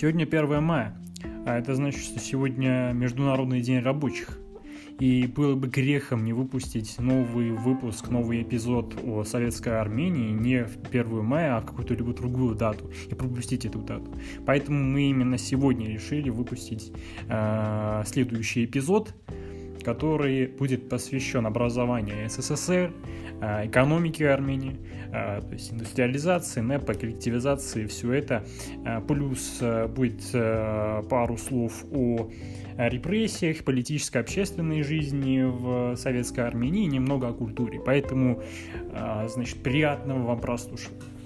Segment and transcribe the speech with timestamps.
[0.00, 0.96] Сегодня 1 мая,
[1.44, 4.38] а это значит, что сегодня Международный день рабочих.
[4.98, 10.78] И было бы грехом не выпустить новый выпуск, новый эпизод о советской Армении не в
[10.88, 14.10] 1 мая, а в какую-то либо другую дату и пропустить эту дату.
[14.46, 16.94] Поэтому мы именно сегодня решили выпустить
[17.28, 19.14] э, следующий эпизод,
[19.94, 22.92] который будет посвящен образованию СССР,
[23.40, 24.76] э, экономике Армении,
[25.12, 28.44] э, то есть индустриализации, НЭПа, коллективизации, все это.
[28.86, 29.60] Э, плюс
[29.96, 30.22] будет
[31.10, 32.30] пару слов о
[32.78, 37.80] репрессиях, политической, общественной жизни в советской Армении и немного о культуре.
[37.84, 38.42] Поэтому,
[39.26, 41.19] значит, приятного вам прослушивания.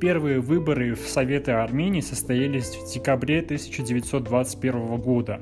[0.00, 5.40] Первые выборы в Советы Армении состоялись в декабре 1921 года.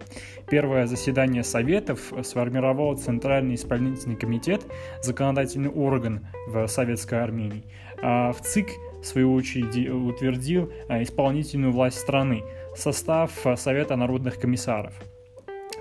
[0.49, 4.63] Первое заседание Советов сформировал Центральный исполнительный комитет,
[5.03, 7.65] законодательный орган в Советской Армении.
[8.01, 8.69] А в ЦИК,
[9.03, 12.43] в свою очередь, утвердил а, исполнительную власть страны,
[12.75, 14.95] состав Совета народных комиссаров–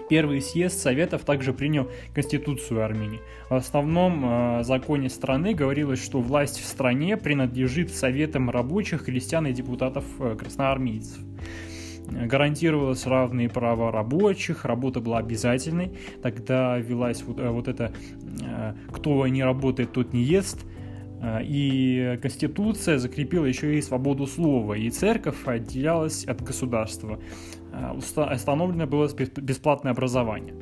[0.10, 3.22] Первый съезд Советов также принял Конституцию Армении.
[3.50, 4.24] В основном
[4.60, 10.36] э, законе страны говорилось, что власть в стране принадлежит Советам рабочих, крестьян и депутатов э,
[10.36, 11.20] красноармейцев
[12.08, 15.92] гарантировалось равные права рабочих, работа была обязательной,
[16.22, 17.94] тогда велась вот, э, вот это
[18.42, 20.66] э, «кто не работает, тот не ест»,
[21.42, 27.20] и Конституция закрепила еще и свободу слова, и церковь отделялась от государства.
[27.76, 30.54] Э, установлено было бесплатное образование.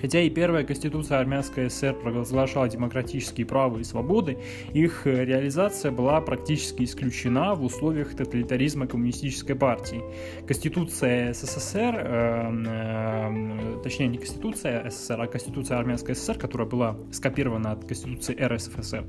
[0.00, 4.38] Хотя и первая конституция армянской ССР провозглашала демократические права и свободы,
[4.72, 10.02] их э, реализация была практически исключена в условиях тоталитаризма коммунистической партии.
[10.46, 17.84] Конституция СССР, э, точнее не Конституция СССР, а Конституция армянской ССР, которая была скопирована от
[17.84, 19.04] Конституции РСФСР,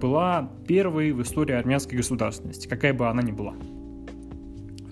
[0.00, 3.54] была первой в истории армянской государственности, какая бы она ни была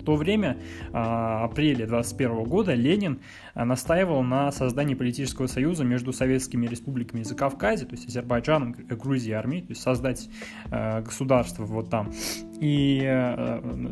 [0.07, 0.55] то время,
[0.93, 3.19] а, апреле 21 года, Ленин
[3.53, 9.67] а, настаивал на создании политического союза между советскими республиками Закавказья, то есть Азербайджаном, Грузией Арменией,
[9.67, 10.29] то есть создать
[10.71, 12.13] а, государство вот там.
[12.59, 13.01] И,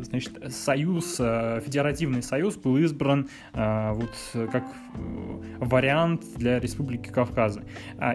[0.02, 4.10] значит, союз, федеративный союз был избран вот
[4.50, 4.64] как
[5.60, 7.62] вариант для Республики Кавказа.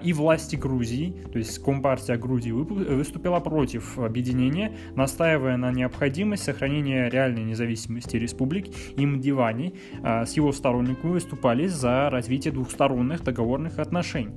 [0.03, 7.43] И власти Грузии, то есть Компартия Грузии выступила против объединения, настаивая на необходимость сохранения реальной
[7.45, 14.33] независимости независимости республик и Мдивани а, с его сторонниками выступали за развитие двухсторонних договорных отношений.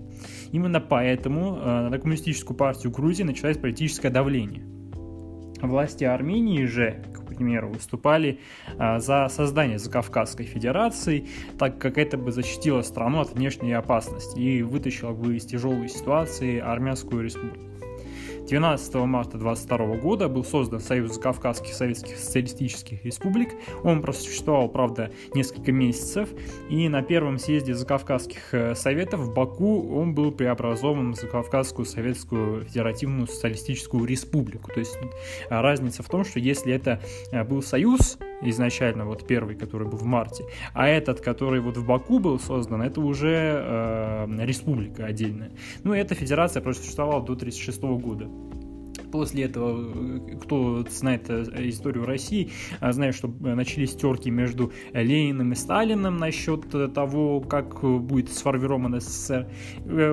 [0.52, 4.64] Именно поэтому а, на коммунистическую партию Грузии началось политическое давление.
[5.60, 8.40] Власти Армении же, к примеру, выступали
[8.78, 11.26] а, за создание Закавказской Федерации,
[11.58, 16.58] так как это бы защитило страну от внешней опасности и вытащило бы из тяжелой ситуации
[16.58, 17.73] Армянскую республику.
[18.46, 23.50] 12 марта 22 года был создан Союз Кавказских Советских Социалистических Республик.
[23.82, 26.28] Он просуществовал, правда, несколько месяцев,
[26.68, 32.64] и на первом съезде Закавказских э, Советов в Баку он был преобразован в Закавказскую Советскую
[32.64, 34.70] Федеративную Социалистическую Республику.
[34.72, 34.98] То есть
[35.48, 37.00] разница в том, что если это
[37.32, 41.86] э, был союз, изначально вот первый, который был в марте, а этот, который вот в
[41.86, 45.52] Баку был создан, это уже э, республика отдельная.
[45.82, 48.28] Ну, эта федерация просуществовала до 1936 года
[49.14, 54.72] после этого, э, кто знает э, историю России, а, знает, что э, начались терки между
[54.92, 59.46] Лениным и Сталиным насчет того, как будет сформирован СССР.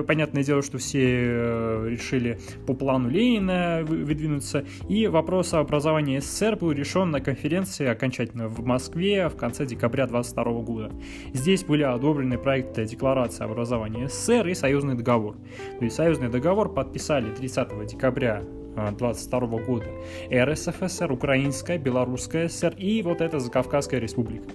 [0.06, 6.70] Понятное дело, что все решили по плану Ленина выдвинуться, и вопрос о образовании СССР был
[6.70, 10.92] решен на конференции окончательно в Москве в конце декабря 22 года.
[11.32, 15.36] Здесь были одобрены проекты Декларации образования СССР и Союзный договор.
[15.80, 18.44] То есть Союзный договор подписали 30 декабря
[18.76, 19.86] 22 года.
[20.32, 24.48] РСФСР, Украинская, Белорусская ССР и вот эта Закавказская республика,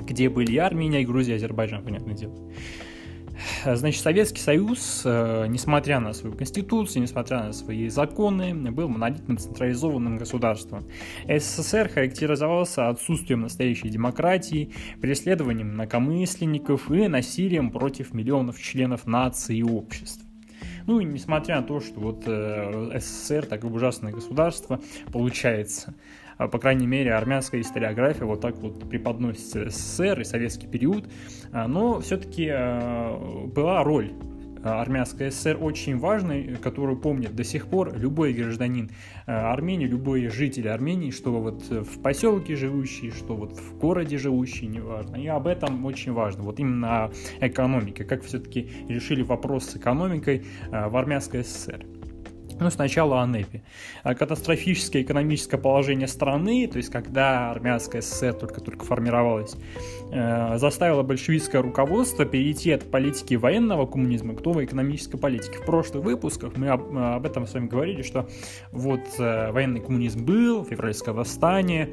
[0.00, 2.34] где были и Армения, и Грузия, и Азербайджан, понятное дело.
[3.64, 10.16] Значит, Советский Союз, э, несмотря на свою конституцию, несмотря на свои законы, был монолитным централизованным
[10.16, 10.84] государством.
[11.28, 20.27] СССР характеризовался отсутствием настоящей демократии, преследованием инакомысленников и насилием против миллионов членов нации и общества.
[20.88, 24.80] Ну и несмотря на то, что вот э, СССР такое ужасное государство
[25.12, 25.94] получается,
[26.38, 31.04] а, по крайней мере, армянская историография вот так вот преподносится СССР и советский период,
[31.52, 34.12] а, но все-таки а, была роль
[34.62, 38.90] Э, армянская ССР очень важной, которую помнит до сих пор любой гражданин
[39.26, 44.66] э, Армении, любой житель Армении, что вот в поселке живущий, что вот в городе живущий,
[44.66, 45.16] неважно.
[45.16, 46.42] И об этом очень важно.
[46.42, 47.10] Вот именно
[47.40, 51.97] экономика, как все-таки решили вопрос с экономикой э, в армянской ССР.
[52.60, 53.62] Ну, сначала о НЭПе.
[54.02, 59.56] А катастрофическое экономическое положение страны, то есть когда армянская ССР только-только формировалась,
[60.10, 65.58] э, заставило большевистское руководство перейти от политики военного коммунизма к новой экономической политике.
[65.58, 68.28] В прошлых выпусках мы об, об этом с вами говорили, что
[68.72, 71.90] вот э, военный коммунизм был, февральское восстание,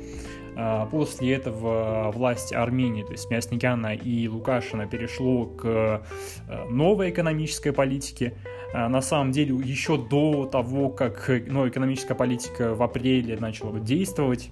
[0.55, 7.71] э, После этого власть Армении, то есть Мясникяна и Лукашина, перешло к э, новой экономической
[7.71, 8.33] политике.
[8.75, 14.49] А, на самом деле еще до того, как ну, экономическая политика в апреле начала действовать,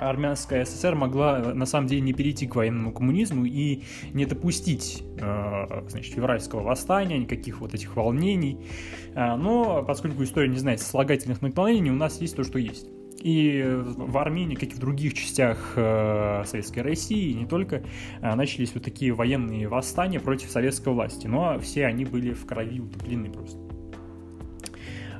[0.00, 5.82] армянская ССР могла на самом деле не перейти к военному коммунизму и не допустить э,
[5.88, 8.66] значит, февральского восстания, никаких вот этих волнений.
[9.14, 12.88] А, но поскольку история не знает слагательных наклонений, у нас есть то, что есть.
[13.22, 17.82] И в Армении, как и в других частях э, Советской России, не только,
[18.20, 22.80] э, начались вот такие военные восстания против советской власти, но все они были в крови
[22.80, 23.58] утоплены просто.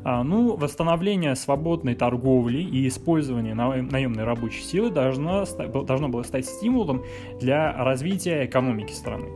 [0.08, 5.44] А, ну, восстановление свободной торговли и использование наемной рабочей силы должно,
[5.82, 7.02] должно было стать стимулом
[7.40, 9.26] для развития экономики страны.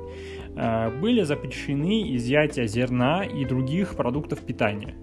[0.57, 4.95] А, были запрещены изъятия зерна и других продуктов питания.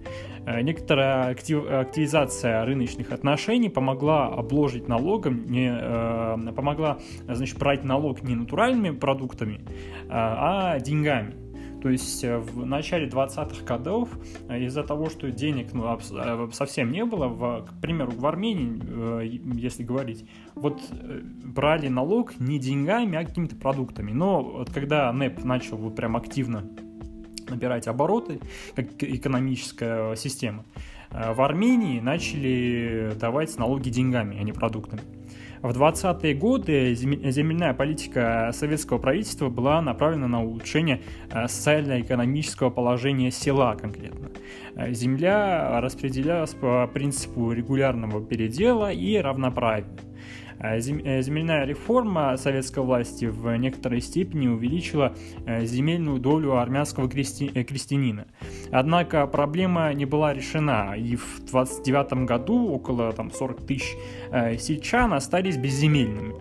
[0.48, 8.22] Э, некоторая актив, активизация рыночных отношений помогла обложить налогом, не, э, помогла значит, брать налог
[8.22, 11.34] не натуральными продуктами, э, а деньгами.
[11.82, 14.08] То есть э, в начале 20-х годов
[14.50, 15.98] из-за того, что денег ну,
[16.52, 20.80] совсем не было, в, к примеру, в Армении, если говорить, вот
[21.44, 24.12] брали налог не деньгами, а какими-то продуктами.
[24.12, 26.64] Но вот когда НЭП начал вот прям активно
[27.48, 28.40] набирать обороты,
[28.74, 30.64] как экономическая система,
[31.10, 35.02] э, в Армении начали давать налоги деньгами, а не продуктами.
[35.62, 43.74] В 20-е годы земельная политика советского правительства была направлена на улучшение э, социально-экономического положения села
[43.74, 44.30] конкретно.
[44.76, 49.86] Э, земля распределялась по принципу регулярного передела и равноправия.
[50.60, 55.14] Э, э, земельная реформа советской власти в некоторой степени увеличила
[55.46, 58.26] э, земельную долю армянского крестьянина.
[58.70, 63.96] Однако проблема не была решена, и в 29 году около там, 40 тысяч
[64.58, 66.34] сельчан остались безземельными.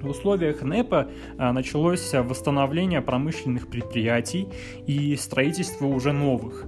[0.00, 4.48] В условиях НЭПа началось восстановление промышленных предприятий
[4.86, 6.66] и строительство уже новых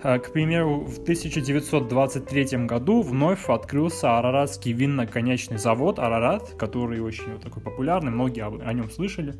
[0.00, 7.62] к примеру, в 1923 году вновь открылся Араратский винно-конечный завод «Арарат», который очень вот такой
[7.62, 9.34] популярный, многие о нем слышали.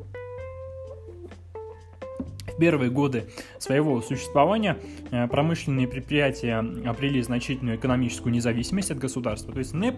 [2.45, 4.77] В первые годы своего существования
[5.11, 9.53] э, промышленные предприятия обрели значительную экономическую независимость от государства.
[9.53, 9.95] То есть НЭП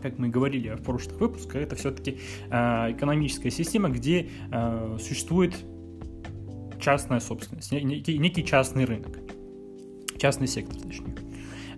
[0.00, 2.18] как мы говорили в прошлых выпусках, это все-таки
[2.50, 5.54] э, экономическая система, где э, существует
[6.80, 9.31] частная собственность, некий частный рынок
[10.22, 11.16] частный сектор, точнее.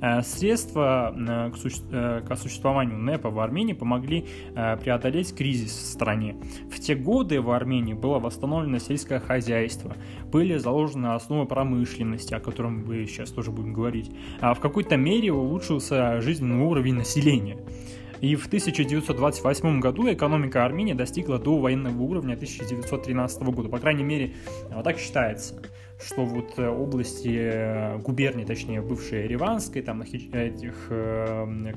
[0.02, 1.50] Э, средства э,
[1.90, 6.36] э, к осуществованию НЭПа в Армении помогли преодолеть кризис в стране.
[6.70, 9.96] В те годы в Армении было восстановлено сельское хозяйство,
[10.30, 14.10] были заложены основы промышленности, о котором мы сейчас тоже будем говорить,
[14.40, 17.56] а в какой-то мере улучшился жизненный уровень населения.
[18.20, 23.68] И в 1928 году экономика Армении достигла до военного уровня 1913 года.
[23.68, 24.34] По крайней мере,
[24.82, 25.60] так считается
[26.00, 31.72] что вот э, области э, губернии, точнее, бывшей Ереванской, там, этих, э,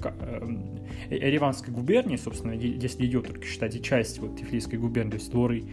[1.09, 5.63] Ереванской губернии, собственно, если ее только считать и часть вот Тифлисской губернии, то есть дворы,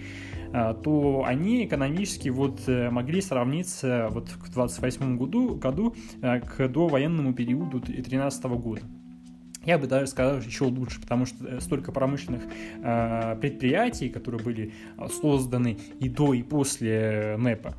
[0.52, 8.44] то они экономически вот могли сравниться вот к 28 году, году к довоенному периоду 13
[8.44, 8.82] года.
[9.64, 12.42] Я бы даже сказал еще лучше, потому что столько промышленных
[12.82, 14.72] э, предприятий, которые были
[15.20, 17.74] созданы и до, и после НЭПа,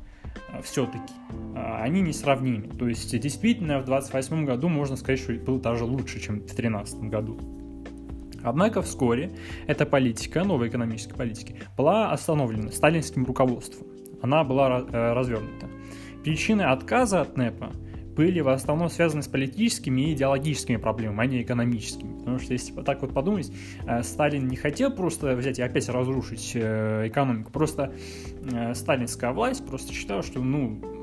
[0.62, 1.12] все-таки,
[1.54, 2.68] а, они несравнимы.
[2.68, 7.00] То есть, действительно, в 28 году можно сказать, что было даже лучше, чем в 2013
[7.10, 7.38] году.
[8.42, 9.32] Однако вскоре
[9.66, 13.86] эта политика, новая экономическая политика, была остановлена сталинским руководством.
[14.22, 15.68] Она была э, развернута.
[16.22, 17.72] Причины отказа от НЭПа
[18.16, 22.18] были в основном связаны с политическими и идеологическими проблемами, а не экономическими.
[22.18, 23.52] Потому что если так вот подумать,
[23.86, 27.92] э, Сталин не хотел просто взять и опять разрушить э, экономику, просто
[28.50, 30.95] э, сталинская власть просто считала, что ну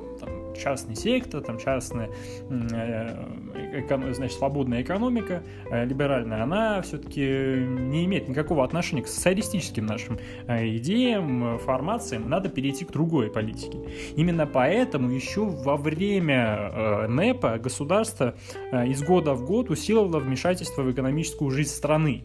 [0.57, 2.09] частный сектор, там частная,
[2.49, 10.17] э, значит, свободная экономика, э, либеральная, она все-таки не имеет никакого отношения к социалистическим нашим
[10.47, 13.79] э, идеям, формациям, надо перейти к другой политике.
[14.15, 18.35] Именно поэтому еще во время НЭПа государство
[18.71, 22.23] из года в год усиливало вмешательство в экономическую жизнь страны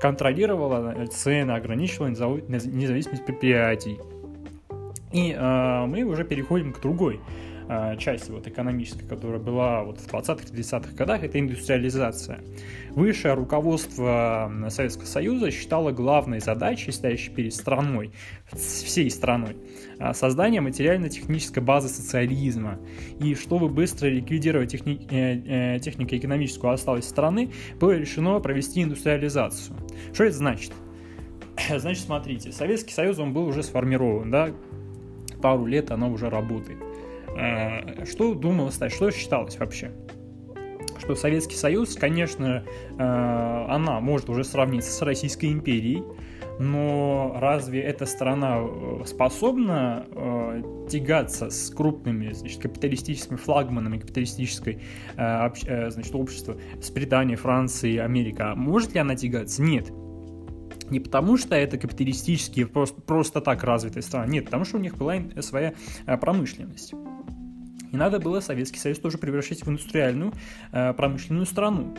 [0.00, 3.98] контролировала цены, ограничивала независимость предприятий.
[5.14, 7.20] И э, мы уже переходим к другой
[7.68, 12.40] э, часть вот экономической, которая была вот в 20-30-х годах, это индустриализация.
[12.90, 18.10] Высшее руководство Советского Союза считало главной задачей, стоящей перед страной,
[18.52, 19.56] всей страной,
[20.00, 22.80] а, создание материально-технической базы социализма.
[23.20, 29.76] И чтобы быстро ликвидировать техни- э, э, технико-экономическую осталось страны, было решено провести индустриализацию.
[30.12, 30.72] Что это значит?
[31.78, 34.50] Значит, смотрите, Советский Союз, он был уже сформирован, да,
[35.44, 36.78] пару лет оно уже работает.
[37.36, 39.92] Э, что думалось, что считалось вообще?
[40.98, 42.64] Что Советский Союз, конечно,
[42.96, 46.02] она может уже сравниться с Российской империей,
[46.58, 54.80] но разве эта страна э, способна э, тягаться с крупными значит, капиталистическими флагманами капиталистической
[55.16, 58.54] э, э, значит, общества, с Британией, Францией, Америкой?
[58.54, 59.62] Может ли она тягаться?
[59.62, 59.90] Нет.
[60.90, 64.26] Не потому, что это капиталистические, просто, просто так развитая страна.
[64.26, 65.74] Нет, потому что у них была своя
[66.06, 66.92] э, промышленность.
[67.92, 70.32] И надо было Советский Союз тоже превращать в индустриальную
[70.72, 71.94] э, промышленную страну.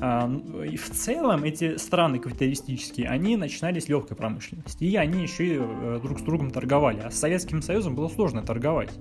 [0.00, 0.30] А,
[0.64, 5.58] и в целом эти страны капиталистические, они начинали с легкой промышленности, и они еще и
[5.58, 7.00] э, друг с другом торговали.
[7.00, 8.92] А с Советским Союзом было сложно торговать.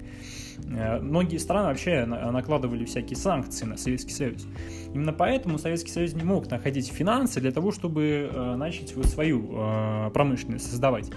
[0.70, 4.48] Э, многие страны вообще накладывали всякие санкции на Советский Союз.
[4.94, 10.70] Именно поэтому Советский Союз не мог находить финансы для того, чтобы э, начать свою промышленность
[10.70, 11.10] создавать.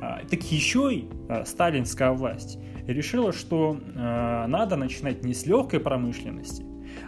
[0.00, 1.08] А, так еще и
[1.44, 6.64] сталинская власть решила, что надо начинать не с легкой промышленности,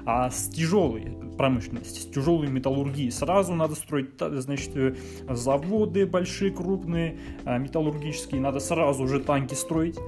[0.06, 3.10] а с тяжелой промышленности, с тяжелой металлургией.
[3.10, 4.94] Сразу надо строить, значит, э,
[5.28, 9.98] заводы большие, крупные, металлургические, надо сразу же танки строить.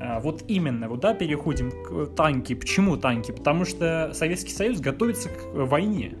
[0.00, 2.54] А, вот именно, вот да, переходим к танки.
[2.54, 3.32] Почему танки?
[3.32, 6.16] Потому что Советский Союз готовится к войне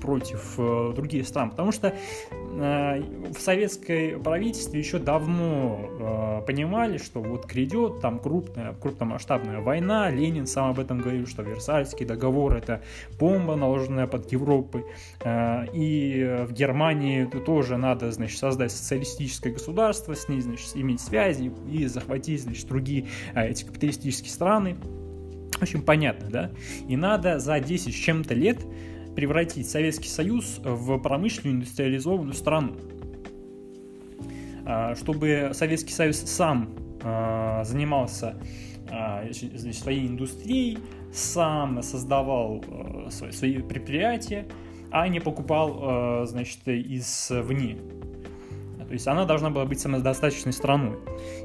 [0.00, 3.02] против э, других стран, потому что э,
[3.32, 10.46] в советской правительстве еще давно э, понимали, что вот грядет там крупная, крупномасштабная война, Ленин
[10.46, 12.82] сам об этом говорил, что Версальский договор это
[13.18, 14.84] бомба, наложенная под Европой,
[15.22, 21.52] э, и в Германии тоже надо, значит, создать социалистическое государство, с ней, значит, иметь связи
[21.70, 24.76] и захватить, значит, другие э, эти капиталистические страны.
[25.58, 26.50] В общем, понятно, да?
[26.88, 28.64] И надо за 10 с чем-то лет
[29.18, 32.76] превратить Советский Союз в промышленную индустриализованную страну.
[34.64, 36.68] А, чтобы Советский Союз сам
[37.02, 38.40] а, занимался
[38.88, 40.78] а, значит, своей индустрией,
[41.12, 42.64] сам создавал
[43.10, 44.46] свои предприятия,
[44.92, 47.76] а не покупал значит, извне.
[48.88, 50.96] То есть она должна была быть самодостаточной страной.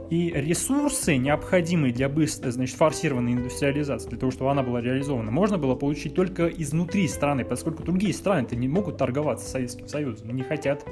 [0.10, 5.58] И ресурсы, необходимые для быстрой, значит, форсированной индустриализации, для того, чтобы она была реализована, можно
[5.58, 10.44] было получить только изнутри страны, поскольку другие страны-то не могут торговаться с Советским Союзом, не
[10.44, 10.86] хотят.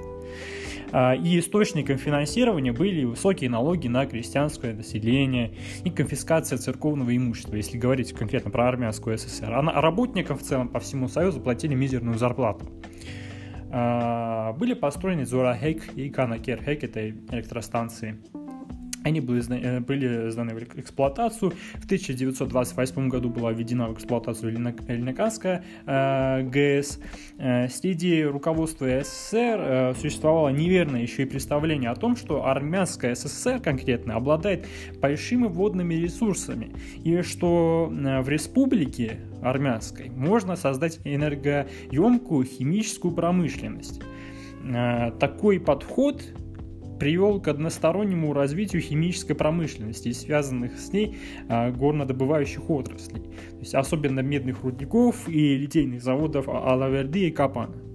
[0.91, 5.55] А, и источником финансирования были высокие налоги на крестьянское население
[5.86, 9.51] и конфискация церковного имущества, если говорить конкретно про армянскую СССР.
[9.53, 12.65] А работникам в целом по всему Союзу платили мизерную зарплату.
[13.73, 18.21] А, были построены Зурахейк и Канакерхейк, это электростанции.
[19.03, 21.53] Они были, э, были сданы в эксплуатацию.
[21.75, 27.00] В 1928 году была введена в эксплуатацию Леноканская э, ГЭС.
[27.38, 33.60] Э, среди руководства СССР э, существовало неверное еще и представление о том, что армянская СССР
[33.60, 34.67] конкретно обладает
[35.01, 36.72] большими водными ресурсами,
[37.03, 44.01] и что э, в республике армянской можно создать энергоемкую химическую промышленность.
[44.63, 46.24] Э, такой подход
[47.01, 51.17] привел к одностороннему развитию химической промышленности и связанных с ней
[51.50, 57.90] а, горнодобывающих отраслей, то есть особенно медных рудников и литейных заводов Алаверды и Капана.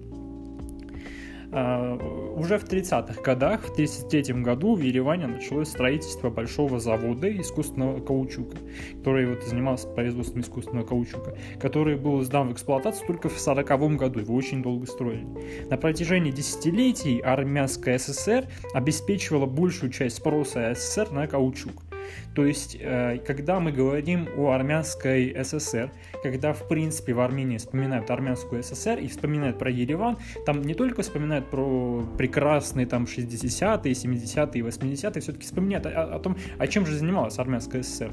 [1.53, 1.97] А,
[2.37, 8.59] уже в 30-х годах, в 1933 году в Ереване началось строительство большого завода искусственного каучука,
[8.99, 14.21] который вот занимался производством искусственного каучука, который был сдан в эксплуатацию только в 1940 году,
[14.21, 15.27] его очень долго строили.
[15.69, 21.86] На протяжении десятилетий армянская ССР обеспечивала большую часть спроса СССР на каучук.
[22.35, 25.91] То есть, э, когда мы говорим о армянской ССР,
[26.23, 31.03] когда, в принципе, в Армении вспоминают армянскую ССР и вспоминают про Ереван, там не только
[31.03, 36.97] вспоминают про прекрасные там 60-е, 70-е, 80-е, все-таки вспоминают о, о том, о чем же
[36.97, 38.13] занималась армянская ССР.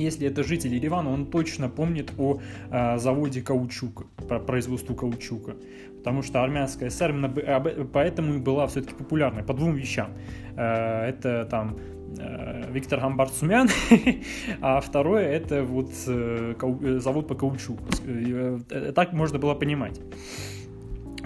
[0.00, 2.40] Если это житель Еревана, он точно помнит о
[2.70, 5.56] э, заводе каучука, про производство каучука.
[5.98, 7.12] Потому что армянская ССР
[7.92, 10.12] поэтому и была все-таки популярной по двум вещам.
[10.56, 11.78] Э, это там
[12.70, 13.68] Виктор Гамбарцумян,
[14.60, 17.84] а второе это вот э, э, завод по каучуку.
[18.94, 20.00] Так можно было понимать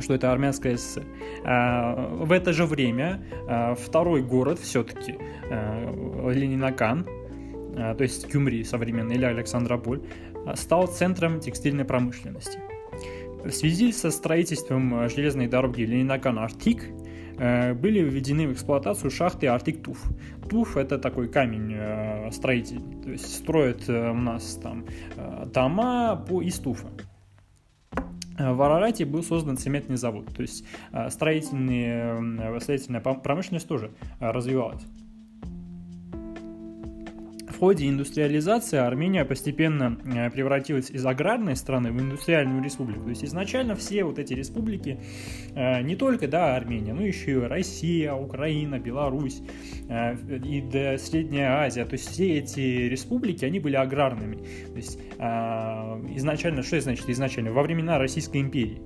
[0.00, 1.04] что это армянская ССР.
[1.44, 3.22] В это же время
[3.78, 5.14] второй город все-таки,
[5.48, 7.06] Ленинакан,
[7.74, 10.02] то есть Кюмри современный или Александрополь,
[10.56, 12.58] стал центром текстильной промышленности.
[13.44, 16.82] В связи со строительством железной дороги Ленинакан-Артик
[17.36, 20.02] были введены в эксплуатацию шахты Артик-Туф.
[20.48, 24.84] Туф это такой камень строительный, то есть строят у нас там
[25.52, 26.88] дома по из туфа.
[28.36, 30.64] В Арарате был создан цементный завод, то есть
[31.08, 34.84] строительная, строительная промышленность тоже развивалась.
[37.64, 43.04] Ходе индустриализации Армения постепенно э, превратилась из аграрной страны в индустриальную республику.
[43.04, 45.00] То есть изначально все вот эти республики,
[45.54, 49.40] э, не только да, Армения, но еще и Россия, Украина, Беларусь
[49.88, 54.36] э, и Средняя Азия, то есть все эти республики, они были аграрными.
[54.36, 57.50] То есть изначально, что значит изначально?
[57.50, 58.82] Во времена Российской империи.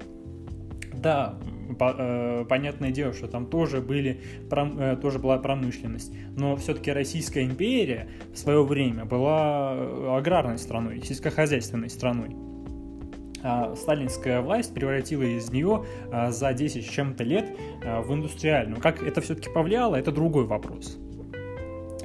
[0.94, 1.36] Да,
[1.76, 4.20] понятное дело, что там тоже, были,
[4.50, 11.00] э, тоже была промышленность, но все-таки Российская империя в свое время была э, аграрной страной,
[11.02, 12.36] сельскохозяйственной страной.
[13.40, 15.84] А сталинская власть превратила из нее
[16.30, 18.80] за 10 с чем-то лет в индустриальную.
[18.80, 20.98] Как это все-таки повлияло, это другой вопрос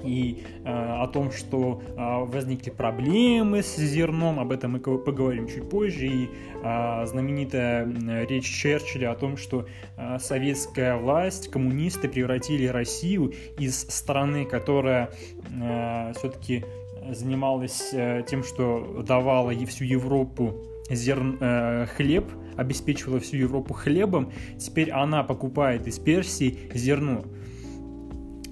[0.03, 5.69] и э, о том, что э, возникли проблемы с зерном, об этом мы поговорим чуть
[5.69, 6.29] позже, и
[6.63, 9.65] э, знаменитая речь Черчилля о том, что
[9.97, 15.11] э, советская власть, коммунисты превратили Россию из страны, которая
[15.49, 16.65] э, все-таки
[17.11, 20.55] занималась э, тем, что давала всю Европу
[20.89, 27.23] зерн, э, хлеб, обеспечивала всю Европу хлебом, теперь она покупает из Персии зерно.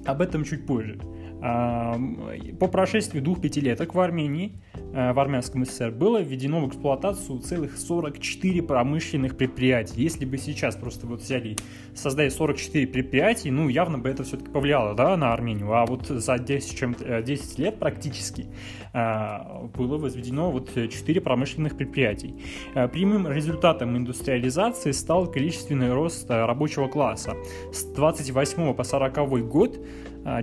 [0.06, 1.00] Об этом чуть позже.
[1.42, 4.52] По прошествии двух пятилеток в Армении,
[4.94, 10.04] э, в Армянском СССР, было введено в эксплуатацию целых 44 промышленных предприятий.
[10.04, 11.56] Если бы сейчас просто вот взяли,
[11.96, 15.74] создали 44 предприятий, ну, явно бы это все-таки повлияло, да, на Армению.
[15.74, 18.46] А вот за 10, чем 10 э, лет практически
[18.94, 22.36] э, было возведено вот 4 промышленных предприятий.
[22.74, 27.34] Прямым результатом индустриализации стал количественный рост рабочего класса.
[27.74, 29.80] С 28 по 40 год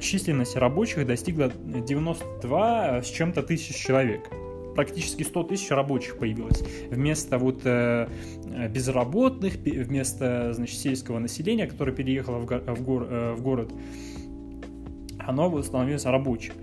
[0.01, 4.29] численность рабочих достигла 92 с чем-то тысяч человек.
[4.75, 6.63] Практически 100 тысяч рабочих появилось.
[6.91, 8.09] Вместо вот э,
[8.73, 13.73] безработных, вместо значит, сельского населения, которое переехало в, го- в, гор- э, в город,
[15.19, 16.55] оно становилось рабочим.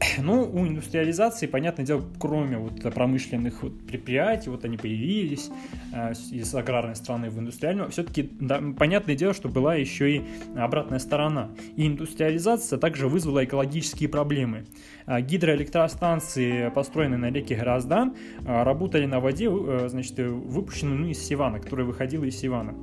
[0.18, 5.50] Ну, у индустриализации, понятное дело, кроме вот промышленных вот предприятий, вот они появились
[5.92, 10.22] э, из аграрной страны в индустриальную, все-таки да, понятное дело, что была еще и
[10.56, 11.50] обратная сторона.
[11.76, 14.64] И индустриализация также вызвала экологические проблемы.
[15.06, 21.18] Э, гидроэлектростанции, построенные на реке Гроздан, э, работали на воде, э, значит, выпущенной ну, из
[21.24, 22.74] Сивана, которая выходила из Сивана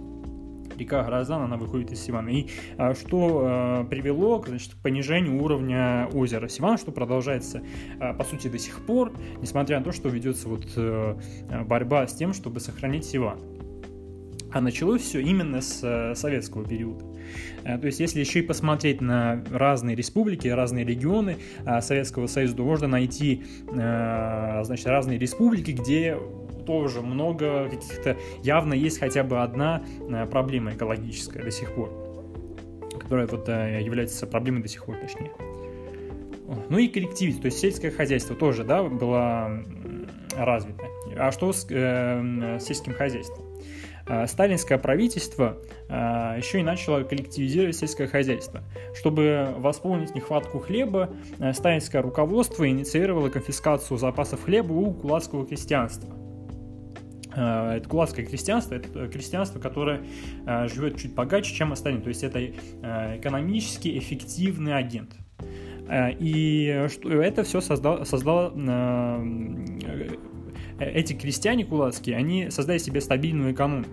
[0.81, 2.29] река Грозан, она выходит из Сивана.
[2.29, 7.61] И а, что а, привело значит, к понижению уровня озера Сиван, что продолжается,
[7.99, 11.17] а, по сути, до сих пор, несмотря на то, что ведется вот а,
[11.63, 13.39] борьба с тем, чтобы сохранить Сиван.
[14.53, 17.05] А началось все именно с э, советского периода.
[17.63, 21.37] Э, то есть, если еще и посмотреть на разные республики, разные регионы
[21.79, 26.17] Советского Союза, то можно найти значит, разные республики, где
[26.65, 28.17] тоже много каких-то...
[28.43, 31.89] Явно есть хотя бы одна э, проблема экологическая до сих пор,
[32.99, 35.31] которая вот э, является проблемой до сих пор, точнее.
[36.69, 39.63] Ну и коллективизм, то есть сельское хозяйство тоже, да, было
[40.35, 40.85] развито.
[41.17, 43.45] А что с э, сельским хозяйством?
[44.07, 45.57] Э, сталинское правительство
[45.89, 48.63] еще и начало коллективизировать сельское хозяйство.
[48.95, 51.09] Чтобы восполнить нехватку хлеба,
[51.53, 56.09] сталинское руководство инициировало конфискацию запасов хлеба у кулацкого крестьянства.
[57.35, 60.01] Э, это кулацкое крестьянство, это крестьянство, которое
[60.45, 62.01] э, живет чуть богаче, чем остальные.
[62.03, 65.15] То есть это э, экономически эффективный агент.
[65.91, 68.53] И это все создало, создало
[70.79, 73.89] эти крестьяне кулацкие, они создали себе стабильную экономику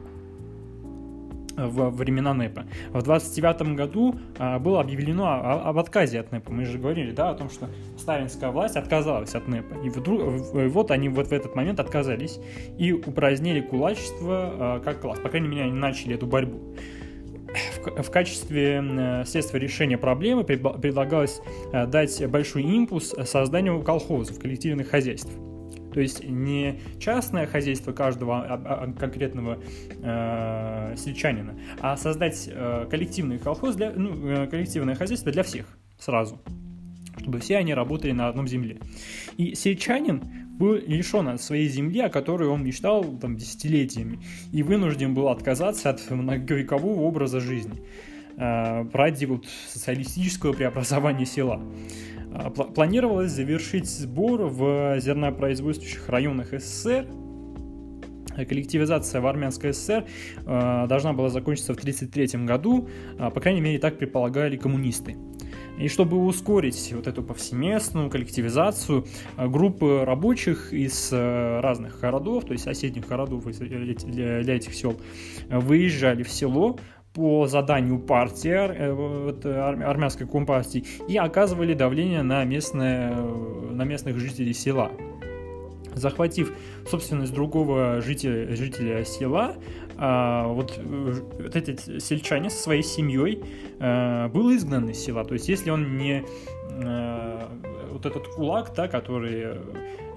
[1.66, 2.64] в времена НЭПа.
[2.90, 5.27] В 29 году а, было объявлено
[5.64, 6.53] об отказе от НЭПа.
[6.53, 9.75] Мы же говорили, да, о том, что сталинская власть отказалась от НЭПа.
[9.85, 10.21] И вдруг,
[10.53, 12.38] вот они вот в этот момент отказались
[12.79, 15.18] и упразднили кулачество а, как класс.
[15.18, 16.61] По крайней мере, они начали эту борьбу.
[17.97, 21.40] В, качестве средства решения проблемы предлагалось
[21.73, 25.31] а, дать большой импульс созданию колхозов, коллективных хозяйств.
[25.98, 29.58] То есть не частное хозяйство каждого а, а, конкретного
[30.00, 35.66] э, сельчанина, а создать э, коллективный колхоз для, ну, э, коллективное хозяйство для всех
[35.98, 36.40] сразу,
[37.18, 38.78] чтобы все они работали на одном земле.
[39.38, 40.22] И сельчанин
[40.56, 44.20] был лишен от своей земли, о которой он мечтал там, десятилетиями,
[44.52, 47.82] и вынужден был отказаться от многовекового образа жизни
[48.37, 51.61] э, ради вот социалистического преобразования села.
[52.74, 57.07] Планировалось завершить сбор в зернопроизводствующих районах СССР
[58.44, 60.05] коллективизация в Армянской ССР
[60.46, 65.16] э, должна была закончиться в 1933 году, э, по крайней мере, так предполагали коммунисты.
[65.79, 72.53] И чтобы ускорить вот эту повсеместную коллективизацию, э, группы рабочих из э, разных городов, то
[72.53, 75.01] есть соседних городов для этих сел,
[75.48, 76.79] выезжали в село,
[77.18, 78.52] по заданию партии,
[79.83, 84.92] армянской компартии, и оказывали давление на, местное, на местных жителей села
[85.94, 86.52] захватив
[86.88, 89.57] собственность другого жителя, жителя села,
[89.96, 93.42] а, вот, э, вот эти сельчане со своей семьей
[93.81, 95.24] а, был изгнан из села.
[95.24, 96.24] То есть, если он не
[96.70, 97.50] а,
[97.90, 99.57] вот этот кулак, да, который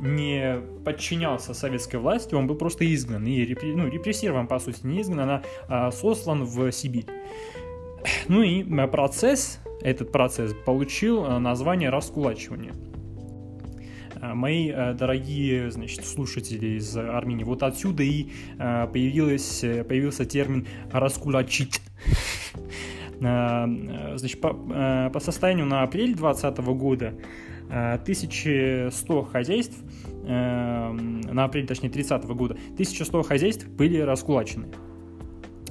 [0.01, 3.25] не подчинялся советской власти, он был просто изгнан.
[3.25, 7.05] И репри, ну, репрессирован, по сути, не изгнан, а, а сослан в Сибирь.
[8.27, 12.73] Ну и процесс, этот процесс получил название раскулачивания.
[14.21, 20.25] А, мои э, дорогие значит, слушатели из Армении, вот отсюда и э, появилась, э, появился
[20.25, 21.81] термин «раскулачить».
[23.19, 27.13] Значит, по, по состоянию на апрель 2020 года
[27.71, 29.77] 1100 хозяйств,
[30.23, 34.67] на апрель, точнее, 30 года, 1100 хозяйств были раскулачены.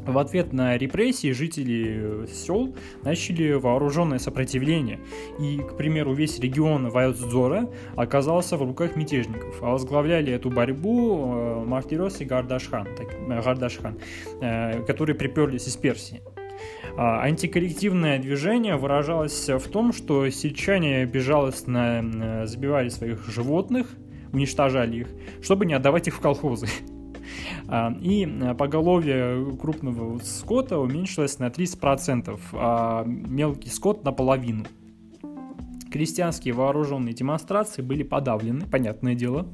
[0.06, 4.98] В ответ на репрессии жители сел начали вооруженное сопротивление,
[5.38, 11.64] и, к примеру, весь регион Вайоцзора оказался в руках мятежников, а возглавляли эту борьбу э,
[11.64, 13.98] Мартирос и Гардашхан, так, э, Гардашхан
[14.40, 16.22] э, которые приперлись из Персии.
[16.96, 23.88] А, антиколлективное движение выражалось в том, что сельчане безжалостно забивали своих животных,
[24.32, 25.08] уничтожали их,
[25.42, 26.66] чтобы не отдавать их в колхозы.
[27.68, 34.64] А, и э, поголовье крупного скота уменьшилось на 30%, а мелкий скот наполовину.
[35.90, 39.48] Крестьянские вооруженные демонстрации были подавлены, понятное дело.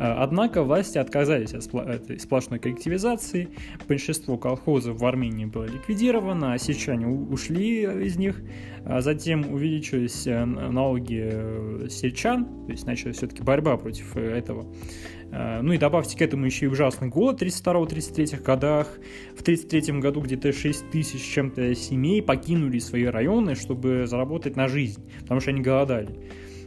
[0.00, 3.48] А, однако власти отказались от этой сплошной коллективизации.
[3.86, 8.40] Большинство колхозов в Армении было ликвидировано, а сельчане ушли из них.
[8.84, 14.66] А затем увеличились э, налоги э, сельчан, то есть началась все-таки борьба против этого.
[15.30, 18.88] Э, ну и добавьте к этому еще и ужасный голод в 32-33 годах.
[19.36, 25.02] В 33 году где-то 6 тысяч чем-то семей покинули свои районы, чтобы заработать на жизнь,
[25.20, 26.16] потому что они голодали.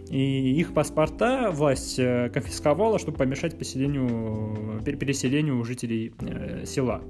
[0.10, 7.02] И их паспорта власть э, конфисковала, чтобы помешать поселению, переселению жителей э, села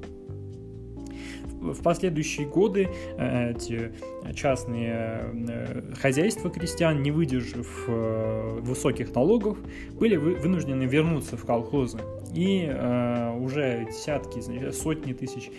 [1.62, 3.92] в последующие годы эти
[4.36, 9.58] частные э, хозяйства крестьян, не выдержав э, высоких налогов,
[9.94, 12.00] были вынуждены вернуться в колхозы.
[12.34, 12.66] И
[13.40, 15.52] уже десятки, сотни тысяч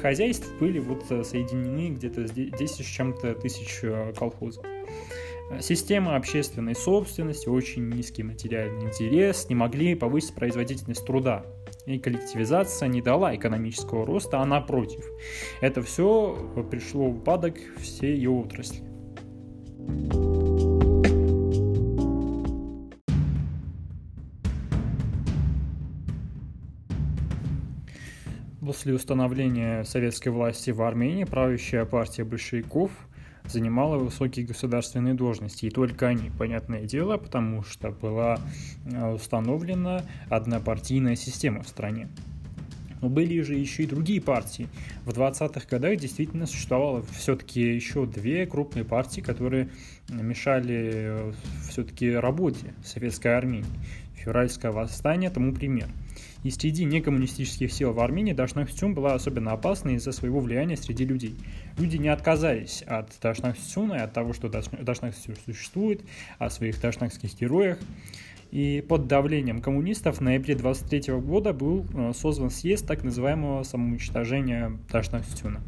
[0.00, 3.80] хозяйств были вот соединены где-то 10 с чем-то тысяч
[4.16, 4.64] колхозов.
[5.60, 11.44] Система общественной собственности, очень низкий материальный интерес не могли повысить производительность труда.
[11.86, 15.04] И коллективизация не дала экономического роста, а напротив.
[15.60, 18.84] Это все пришло в упадок всей ее отрасли.
[28.60, 32.90] После установления советской власти в Армении правящая партия большевиков–
[33.52, 35.66] занимала высокие государственные должности.
[35.66, 38.38] И только они, понятное дело, потому что была
[38.86, 42.08] э, установлена однопартийная система в стране.
[43.02, 44.68] Но были же еще и другие партии.
[45.04, 49.68] В 20-х годах действительно существовало все-таки еще две крупные партии, которые
[50.08, 51.32] мешали э,
[51.68, 53.64] все-таки работе советской армии.
[54.14, 55.88] Февральское восстание тому пример.
[56.44, 61.36] И среди некоммунистических сил в Армении Дашнахтюн была особенно опасной из-за своего влияния среди людей.
[61.78, 66.02] Люди не отказались от Дашнахтюна и от того, что Дашнахтюн существует,
[66.38, 67.78] о своих дашнахских героях.
[68.50, 74.78] И под давлением коммунистов в ноябре 23 года был э, создан съезд так называемого самоуничтожения
[74.90, 75.62] Дашнахтюна.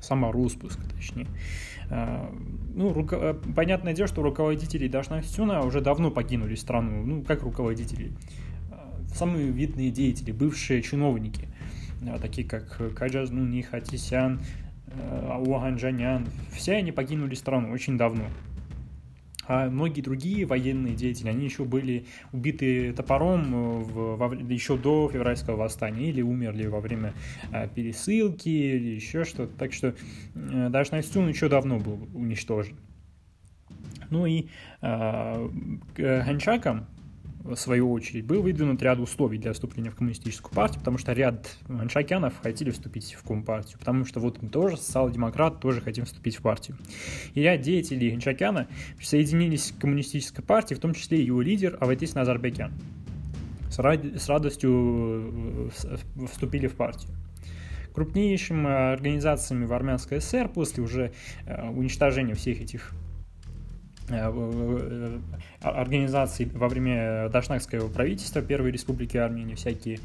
[0.00, 1.26] Самороспуск, точнее.
[1.90, 2.28] Э,
[2.72, 3.16] ну, руко...
[3.16, 7.04] Э, понятное дело, что руководители Дашнахтюна уже давно покинули страну.
[7.04, 8.12] Ну, как руководители?
[9.14, 11.48] Самые видные деятели, бывшие чиновники,
[12.20, 14.40] такие как Каджазнуни, Хатисян,
[15.30, 18.24] Ауаханджанян, все они покинули страну очень давно.
[19.46, 25.56] А многие другие военные деятели, они еще были убиты топором в, во, еще до февральского
[25.56, 27.12] восстания или умерли во время
[27.52, 29.54] а, пересылки или еще что-то.
[29.58, 29.94] Так что
[30.34, 32.76] а, даже Настюн еще давно был уничтожен.
[34.08, 34.46] Ну и
[34.80, 35.50] а,
[35.94, 36.86] к Ханчакам,
[37.44, 41.56] в свою очередь, был выдвинут ряд условий для вступления в коммунистическую партию, потому что ряд
[41.68, 46.42] аншакянов хотели вступить в Компартию, потому что вот мы тоже, социал-демократ, тоже хотим вступить в
[46.42, 46.76] партию.
[47.34, 52.14] И ряд деятелей Аншакяна присоединились к коммунистической партии, в том числе и его лидер Аветис
[52.14, 52.72] Назарбекян.
[53.70, 57.10] С, ради, с радостью э, вступили в партию
[57.94, 61.12] крупнейшими организациями в Армянской ССР после уже
[61.46, 62.92] э, уничтожения всех этих
[64.14, 65.18] Э, э,
[65.60, 69.98] организаций во время Дашнакского правительства Первой Республики Армении, всякие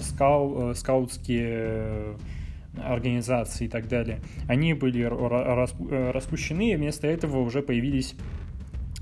[0.00, 2.16] скау, э, скаутские
[2.82, 5.02] организации и так далее, они были
[6.12, 8.14] распущены, и вместо этого уже появились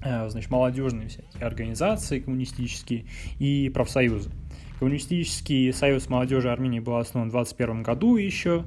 [0.03, 3.07] значит, молодежные всякие организации коммунистические
[3.39, 4.31] и профсоюзы.
[4.79, 8.65] Коммунистический союз молодежи Армении был основан в 21 году еще,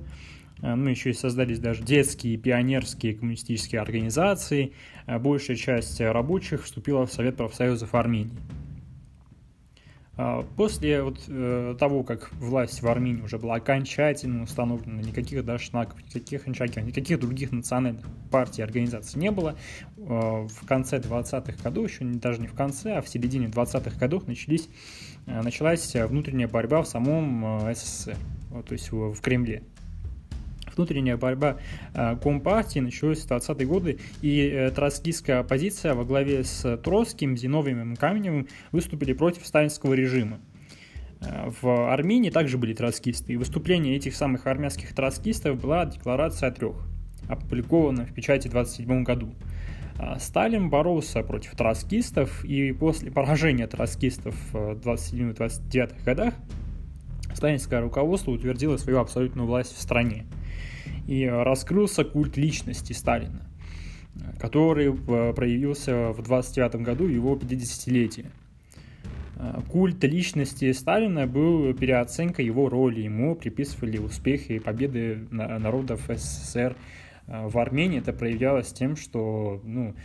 [0.61, 4.73] ну, еще и создались даже детские пионерские коммунистические организации,
[5.09, 8.37] Э, большая часть рабочих вступила в Совет профсоюзов Армении.
[10.21, 15.97] А, после вот э, того, как власть в Армении уже была окончательно установлена, никаких дашнаков,
[16.03, 19.55] никаких анчаков, никаких других национальных партий и организаций не было,
[19.97, 23.97] э, в конце 20-х годов, еще не, даже не в конце, а в середине 20-х
[23.97, 24.69] годов начались,
[25.25, 28.17] началась внутренняя борьба в самом СССР,
[28.67, 29.63] то есть в Кремле
[30.79, 31.57] внутренняя борьба
[31.93, 37.93] э, Компартии началась в 20-е годы, и э, троцкистская оппозиция во главе с Троцким, Зиновьевым
[37.93, 40.39] и Каменевым выступили против сталинского режима.
[41.19, 46.51] Э, в Армении также были троцкисты, и выступление этих самых армянских троцкистов была декларация о
[46.53, 46.77] трех,
[47.27, 49.33] опубликована в печати в 27 году.
[50.17, 56.35] Сталин боролся против троцкистов, и после поражения троцкистов в 27-29 годах
[57.33, 60.25] сталинское руководство утвердило свою абсолютную власть в стране
[61.09, 63.41] и раскрылся культ личности Сталина,
[64.37, 68.27] который э, проявился в 29 году его 50-летие.
[69.37, 73.01] Э, культ личности Сталина был переоценкой его роли.
[73.01, 76.75] Ему приписывали успехи и победы народов СССР
[77.25, 77.97] э, в Армении.
[77.97, 79.95] Это проявлялось тем, что ну,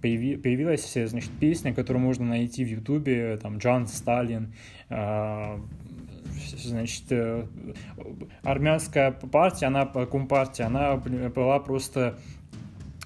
[0.00, 4.54] появилась значит, песня, которую можно найти в Ютубе, там Джон Сталин,
[6.56, 7.46] значит, э,
[8.42, 12.18] армянская партия, она, компартия, она была просто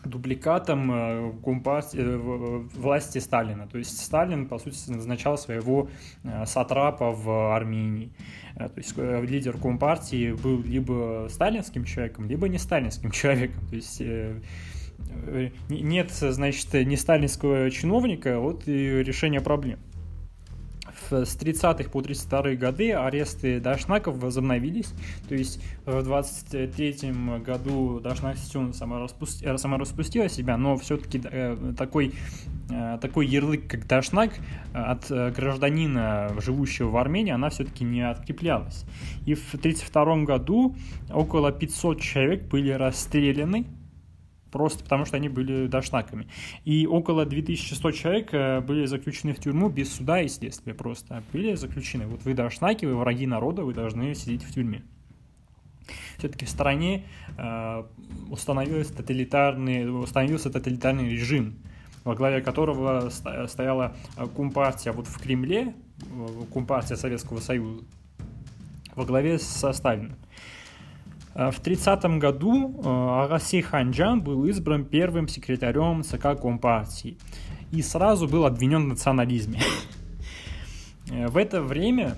[0.04, 3.66] дубликатом э, компартии, э, власти Сталина.
[3.66, 5.88] То есть Сталин, по сути, назначал своего
[6.44, 8.12] сатрапа в Армении.
[8.56, 13.66] То есть лидер компартии был либо сталинским человеком, либо не сталинским человеком.
[13.68, 14.02] То есть
[15.68, 19.78] нет, значит, не сталинского чиновника, вот и решение проблем
[21.10, 24.92] с 30-х по 32-е годы аресты дашнаков возобновились.
[25.28, 31.20] То есть в 23-м году Дашнак Ситюн сама, распусти, э, сама распустила себя, но все-таки
[31.24, 32.14] э, такой,
[32.70, 34.32] э, такой ярлык, как Дашнак,
[34.72, 38.84] от гражданина, живущего в Армении, она все-таки не откреплялась.
[39.26, 40.74] И в 32 году
[41.10, 43.66] около 500 человек были расстреляны
[44.54, 46.28] просто потому что они были дашнаками.
[46.64, 51.24] И около 2100 человек э, были заключены в тюрьму без суда и следствия просто.
[51.32, 52.06] Были заключены.
[52.06, 54.84] Вот вы дашнаки, вы враги народа, вы должны сидеть в тюрьме.
[56.18, 57.04] Все-таки в стране
[57.36, 57.84] э,
[58.30, 61.56] установился тоталитарный, установился тоталитарный режим,
[62.04, 63.96] во главе которого стояла
[64.36, 65.74] Компартия вот в Кремле,
[66.52, 67.82] Компартия Советского Союза,
[68.94, 70.14] во главе со Сталиным.
[71.34, 77.16] Э, в 30 году э, Агаси Ханджан был избран первым секретарем ЦК Компартии.
[77.72, 79.60] И сразу был обвинен в национализме.
[81.10, 82.16] Э, в это время,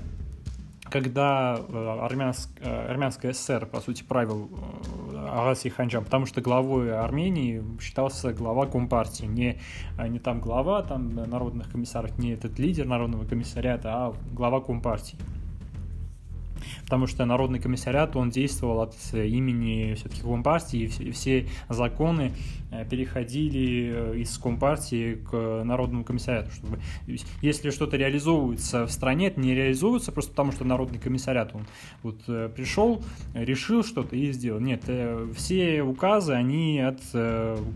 [0.91, 4.49] когда армянск, армянская ССР, по сути, правил
[5.29, 9.59] Агаси Ханджан, потому что главой Армении считался глава Компартии, не,
[10.09, 15.19] не там глава там, народных комиссаров, не этот лидер народного комиссариата, а глава Компартии
[16.83, 22.33] потому что Народный комиссариат, он действовал от имени все-таки Компартии, и все законы
[22.71, 26.79] э, переходили э, из Компартии к Народному комиссариату, чтобы
[27.43, 31.67] если что-то реализовывается в стране, это не реализуется просто потому, что Народный комиссариат, он
[32.03, 33.03] вот э, пришел,
[33.35, 34.61] решил что-то и сделал.
[34.61, 34.85] Нет,
[35.37, 37.01] все указы, они от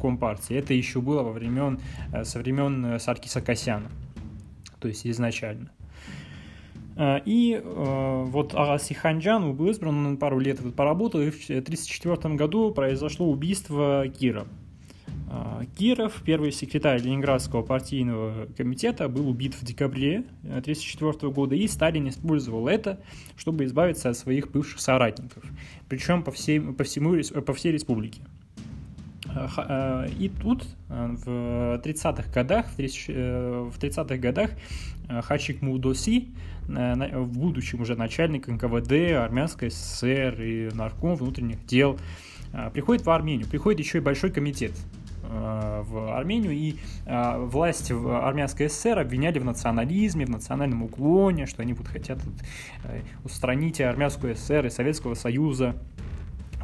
[0.00, 0.56] Компартии.
[0.56, 1.80] Это еще было во времен,
[2.22, 3.90] со времен Саркиса Касяна,
[4.78, 5.70] то есть изначально.
[7.00, 12.34] Э, и э, вот Агаси Ханджан был избран, он пару лет поработал, и в 1934
[12.34, 14.46] году произошло убийство Кира.
[15.30, 22.06] Э, Киров, первый секретарь Ленинградского партийного комитета, был убит в декабре 1934 года, и Сталин
[22.06, 23.00] использовал это,
[23.34, 25.42] чтобы избавиться от своих бывших соратников,
[25.88, 28.20] причем по, всей, по, всему, по всей республике.
[30.18, 34.50] И тут в 30-х годах, в 30-х годах
[35.08, 36.30] Хачик Мудоси,
[36.70, 41.98] в будущем уже начальник НКВД, Армянской ССР и нарком внутренних дел,
[42.72, 44.72] приходит в Армению, приходит еще и большой комитет
[45.32, 46.74] Э, в Армению, и
[47.06, 52.18] э, власти в армянской ССР обвиняли в национализме, в национальном уклоне, что они вот хотят
[52.84, 55.76] э, устранить армянскую ССР и Советского Союза.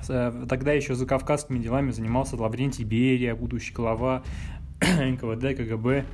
[0.06, 4.22] Тогда еще за кавказскими делами занимался Лаврентий Берия, будущий глава
[4.80, 6.04] НКВД, КГБ.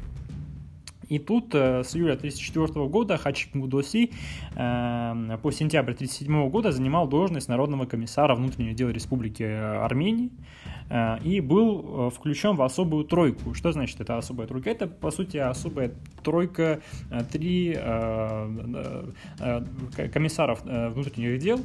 [1.12, 4.12] И тут с июля 1934 года Хачик Мудоси
[4.55, 10.31] по сентябрь 1937 года занимал должность Народного комиссара внутренних дел Республики Армении.
[10.92, 13.55] Э, и был э, включен в особую тройку.
[13.55, 14.70] Что значит это особая тройка?
[14.70, 17.72] Это, по сути, особая тройка э, три
[20.12, 21.61] комиссаров внутренних дел,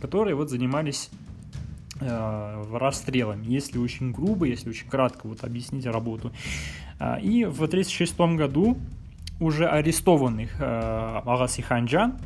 [0.00, 1.10] которые вот занимались
[2.00, 6.32] расстрелами, если очень грубо, если очень кратко вот объяснить работу.
[7.22, 8.78] И в 1936 году
[9.40, 12.18] уже арестованных Агаси Ханджан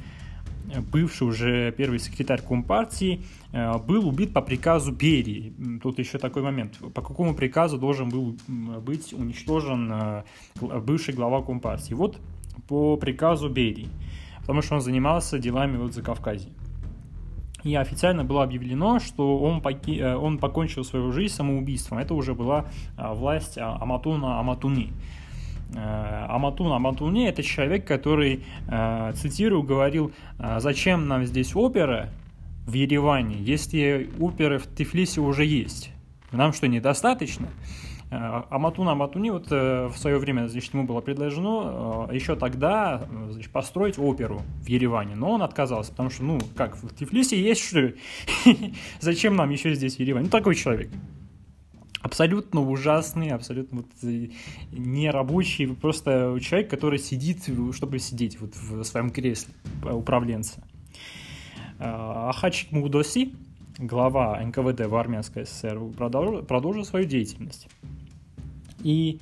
[0.92, 5.52] бывший уже первый секретарь Компартии, э, был убит по приказу Берии.
[5.82, 6.78] Тут еще такой момент.
[6.94, 10.24] По какому приказу должен был быть уничтожен
[10.60, 11.94] бывший глава Компартии?
[11.94, 12.18] Вот
[12.68, 13.88] по приказу Берии,
[14.40, 16.48] потому что он занимался делами вот за Кавказе.
[17.66, 19.98] И официально было объявлено, что он, поки...
[19.98, 21.98] Э, он покончил свою жизнь самоубийством.
[21.98, 24.92] Это уже была власть Аматуна Аматуни.
[25.74, 32.10] Э, Аматун Аматуне– это человек, который, э, цитирую, говорил, «А зачем нам здесь опера
[32.66, 35.90] в Ереване, если оперы в Тифлисе уже есть?
[36.30, 37.46] Нам что, недостаточно?
[37.46, 43.98] Э, Аматун Аматуни вот в свое время, значит, ему было предложено еще тогда значит, построить
[43.98, 47.92] оперу в Ереване, но он отказался, потому что, ну, как, в Тифлисе есть что?
[49.00, 50.24] Зачем нам еще здесь Ереван?
[50.24, 50.90] Ну, такой человек
[52.06, 54.28] абсолютно ужасный, абсолютно вот э,
[54.70, 57.42] нерабочий, просто человек, который сидит,
[57.72, 60.62] чтобы сидеть вот в своем кресле управленца.
[61.78, 63.34] Ахачик Мудоси,
[63.78, 67.68] глава НКВД в Армянской ССР, продолжил, продолжил свою деятельность.
[68.82, 69.20] И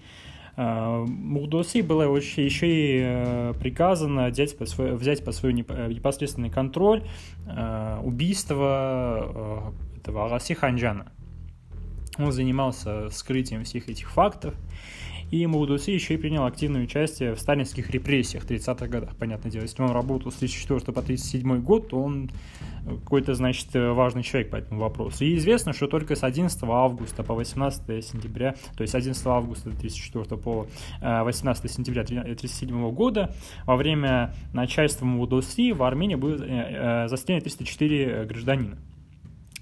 [0.56, 7.02] э, Мудоси было еще и э, приказано взять под свой, взять под свой непосредственный контроль
[7.46, 11.12] э, убийство э, этого Агаси Ханджана–
[12.18, 14.54] он занимался скрытием всех этих фактов.
[15.30, 19.62] И Маудуси еще и принял активное участие в сталинских репрессиях в 30-х годах, понятное дело.
[19.62, 22.30] Если он работал с 1934 по 1937 год, то он
[22.84, 25.24] какой-то, значит, важный человек по этому вопросу.
[25.24, 30.40] И известно, что только с 11 августа по 18 сентября, то есть 11 августа 1934
[30.40, 30.66] по
[31.00, 33.34] 18 э, сентября 1937 года,
[33.66, 38.78] во время начальства Маудуси в Армении было э, э, застреляно 304 гражданина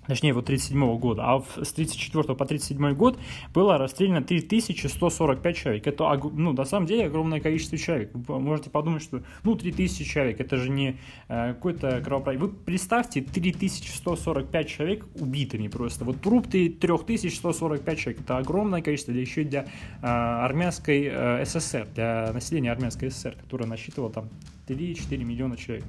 [0.07, 3.19] точнее, вот 37 года, а с 34 по 37 год
[3.55, 5.87] было расстреляно 3145 человек.
[5.87, 8.11] Это, ну, на самом деле, огромное количество человек.
[8.15, 12.49] Вы можете подумать, что, ну, 3000 человек, это же не э, какой-то кровопролитие.
[12.49, 16.05] Вы представьте 3145 человек убитыми просто.
[16.05, 22.33] Вот труп 3145 человек, это огромное количество, да еще для э, армянской э, СССР, для
[22.33, 24.29] населения армянской СССР, которое насчитывало там
[24.67, 25.85] 3-4 миллиона человек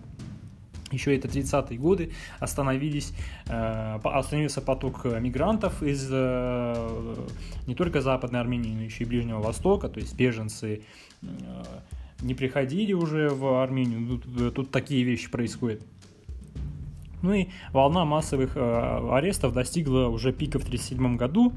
[0.94, 3.14] еще это 30-е годы, остановились,
[3.48, 7.16] э, остановился поток мигрантов из э,
[7.68, 10.84] не только Западной Армении, но еще и Ближнего Востока, то есть беженцы
[11.22, 11.28] э,
[12.22, 15.82] не приходили уже в Армению, тут, тут такие вещи происходят.
[17.22, 21.54] Ну и волна массовых арестов достигла уже пика в 1937 году.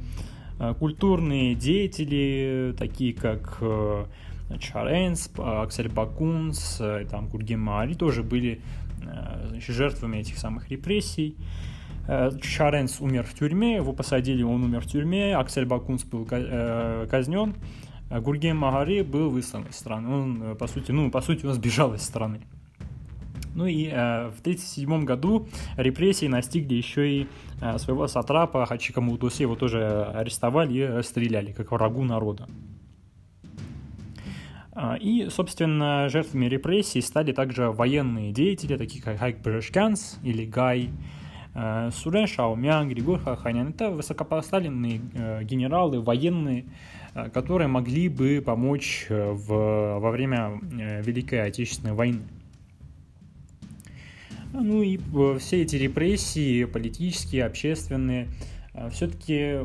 [0.78, 3.60] Культурные деятели, такие как
[4.60, 8.85] Чаренс, Аксель Бакунс, там Гургем Маали тоже были Э,
[9.48, 11.36] значит, жертвами этих самых репрессий.
[12.08, 17.06] Э, Чаренс умер в тюрьме, его посадили, он умер в тюрьме, Аксель Бакунс был э,
[17.10, 17.54] казнен,
[18.10, 20.08] Гурген Магари был выслан из страны.
[20.08, 22.40] Он, по сути, ну, по сути, он сбежал из страны.
[23.56, 27.26] Ну и э, в 1937 году репрессии настигли еще и
[27.62, 32.48] э, своего сатрапа Хачика Мудуси, его тоже арестовали и расстреляли, как врагу народа.
[34.78, 40.90] А, и, собственно, жертвами репрессий стали также военные деятели, такие как Хайк Брешкянс или Гай,
[41.54, 43.70] э, Сурен Шаумян, Григорий Хаханян.
[43.70, 46.66] Это высокопоставленные э, генералы, военные,
[47.14, 52.20] э, которые могли бы помочь в, во время Великой Отечественной войны.
[54.52, 54.98] Ну и
[55.38, 58.28] все эти репрессии, политические, общественные,
[58.90, 59.60] все-таки,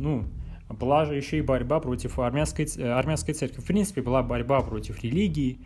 [0.00, 0.24] ну,
[0.68, 3.60] была же еще и борьба против армянской, армянской церкви.
[3.60, 5.58] В принципе, была борьба против религии,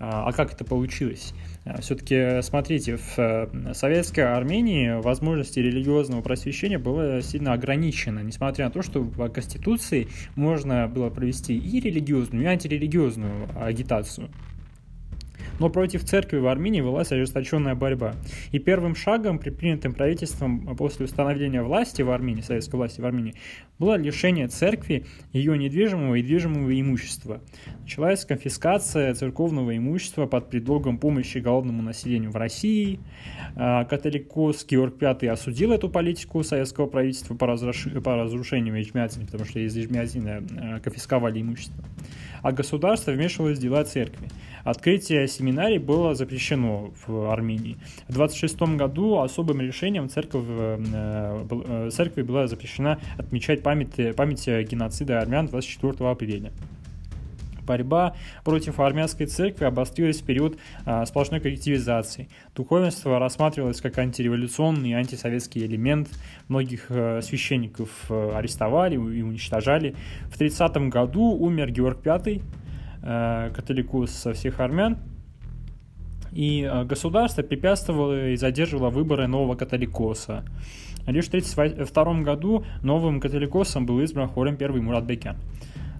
[0.00, 1.34] а, а как это получилось?
[1.64, 8.70] А, Все-таки, смотрите, в э, советской Армении возможности религиозного просвещения было сильно ограничено, несмотря на
[8.70, 14.28] то, что в Конституции можно было провести и религиозную, и антирелигиозную агитацию.
[15.60, 18.14] Но против церкви в Армении велась ожесточенная борьба.
[18.50, 23.34] И первым шагом, предпринятым правительством после установления власти в Армении, советской власти в Армении,
[23.78, 27.40] было лишение церкви ее недвижимого и движимого имущества.
[27.82, 33.00] Началась конфискация церковного имущества под предлогом помощи голодному населению в России.
[33.56, 37.88] А, католикос Георг V осудил эту политику советского правительства по, разруш...
[38.02, 41.84] по разрушению Ичмиадзина, потому что из Ичмиадзина а, конфисковали имущество.
[42.44, 44.28] А государство вмешивалось в дела церкви.
[44.64, 47.78] Открытие семинарий было запрещено в Армении.
[48.06, 50.78] В 26 году особым решением церковь, э,
[51.50, 56.52] э, церкви была запрещена отмечать память, память геноцида армян 24 апреля.
[57.64, 62.28] Борьба против армянской церкви обострилась в период а, сплошной коллективизации.
[62.54, 66.08] Духовенство рассматривалось как антиреволюционный и антисоветский элемент.
[66.48, 69.94] Многих а, священников а, арестовали и уничтожали.
[70.26, 72.40] В 30 году умер Георг V,
[73.02, 74.98] а, католикус со всех армян.
[76.32, 80.44] И государство препятствовало и задерживало выборы нового католикоса.
[81.06, 85.36] Лишь в 1932 году новым католикосом был избран хором первый Муратбекян.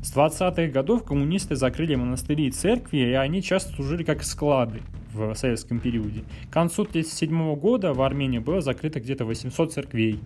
[0.05, 4.83] С 20-х годов коммунисты закрыли монастыри и церкви, и они часто служили как склады
[5.15, 6.25] в советском периоде.
[6.51, 10.21] К концу 1937 года в Армении было закрыто где-то 800 церквей.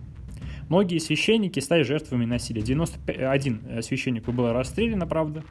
[0.67, 2.61] Многие священники стали жертвами насилия.
[2.61, 5.45] 91 э, священник было расстреляно, правда.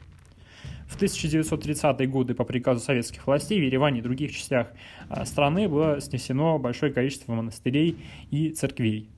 [0.87, 4.67] В 1930-е годы по приказу советских властей в Ереване и других частях
[5.09, 7.97] э, страны было снесено большое количество монастырей
[8.29, 9.09] и церквей.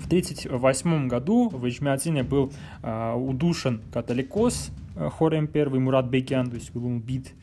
[0.00, 6.56] В 1938 году в Ичмиадзине был э, удушен католикос э, хорем первый Мурат Бекян, то
[6.56, 7.34] есть был убит.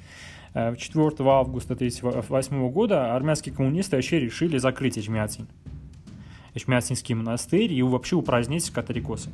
[0.55, 5.47] Э, 4 августа 1938 года армянские коммунисты вообще решили закрыть Ичмиадзин.
[6.55, 9.29] Ичмиадзинский монастырь и вообще упразднить католикосы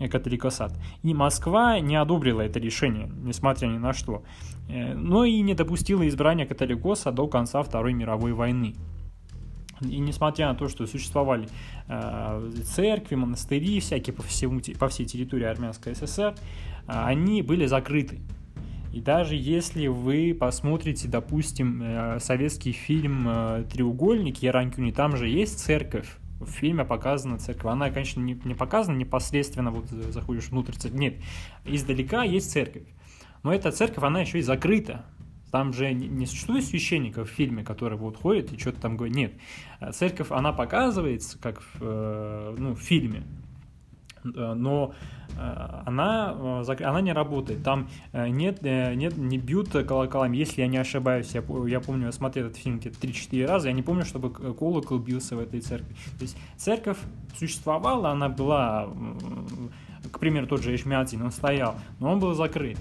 [0.00, 0.72] э, католикосат.
[1.04, 4.24] И Москва не одобрила это решение, несмотря ни на что,
[4.68, 8.74] э, но и не допустила избрания католикоса до конца Второй мировой войны.
[9.82, 11.48] И несмотря на то, что существовали
[11.88, 16.34] э, церкви, монастыри всякие по, всему, по всей территории Армянской ССР, э,
[16.86, 18.20] они были закрыты.
[18.92, 23.28] И даже если вы посмотрите, допустим, э, советский фильм
[23.70, 27.70] «Треугольник» Яранкюни, там же есть церковь, в фильме показана церковь.
[27.70, 30.98] Она, конечно, не, не показана непосредственно, вот заходишь внутрь церкви.
[30.98, 31.14] Нет,
[31.64, 32.82] издалека есть церковь.
[33.42, 35.04] Но эта церковь, она еще и закрыта.
[35.52, 39.14] Там же не существует священников в фильме, которые вот ходят и что-то там говорят.
[39.14, 39.32] Нет.
[39.92, 43.24] Церковь, она показывается, как в, э, ну, в фильме,
[44.24, 44.94] э, но
[45.36, 47.62] э, она, она не работает.
[47.62, 51.34] Там нет, нет, не бьют колоколами, если я не ошибаюсь.
[51.34, 54.98] Я, я помню, я смотрел этот фильм где-то 3-4 раза, я не помню, чтобы колокол
[54.98, 55.94] бился в этой церкви.
[56.18, 56.98] То есть церковь
[57.36, 58.88] существовала, она была,
[60.10, 62.78] к примеру, тот же Эшмиадзин, он стоял, но он был закрыт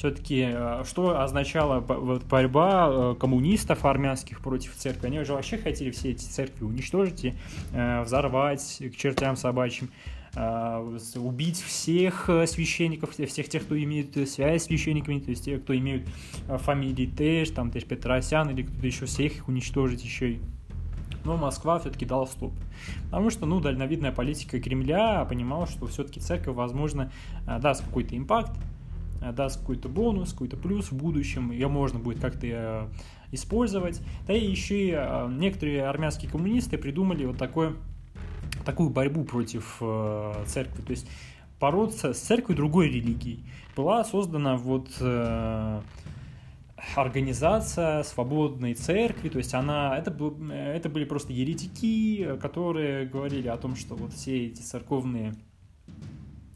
[0.00, 5.08] все-таки э, что означала борьба э, коммунистов армянских против церкви?
[5.08, 7.34] Они уже вообще хотели все эти церкви уничтожить и
[7.74, 9.90] э, взорвать к чертям собачьим
[11.16, 16.06] убить всех священников, всех тех, кто имеет связь с священниками, то есть тех, кто имеют
[16.46, 20.40] фамилии Тэш, там Тэш Петросян или кто-то еще, всех их уничтожить еще и
[21.24, 22.52] но Москва все-таки дала стоп.
[23.06, 27.10] Потому что, ну, дальновидная политика Кремля понимала, что все-таки церковь, возможно,
[27.44, 28.52] даст какой-то импакт,
[29.20, 32.88] даст какой-то бонус, какой-то плюс в будущем, ее можно будет как-то э,
[33.32, 34.00] использовать.
[34.26, 37.74] Да и еще и э, некоторые армянские коммунисты придумали вот такое,
[38.64, 39.82] такую борьбу против
[40.46, 41.08] церкви, то есть
[41.60, 43.44] бороться с церковью другой религии.
[43.76, 44.90] Была создана вот
[46.96, 50.10] организация свободной церкви, то есть она, это,
[50.52, 55.49] это были просто еретики, которые говорили о том, что вот все эти церковные Э,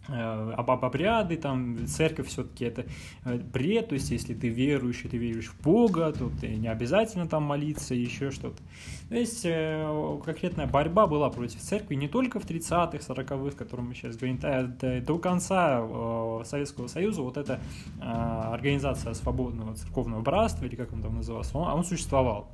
[0.09, 2.87] об, об обряды, там, церковь все-таки это
[3.25, 7.27] э, бред, то есть если ты верующий, ты веришь в Бога, то ты не обязательно
[7.27, 8.63] там молиться, еще что-то.
[9.09, 13.89] То есть э, конкретная борьба была против церкви не только в 30-х, 40-х, о котором
[13.89, 17.61] мы сейчас говорим, до, до конца Советского Союза вот эта
[18.01, 22.51] организация свободного церковного братства, или как он там назывался, он, он существовал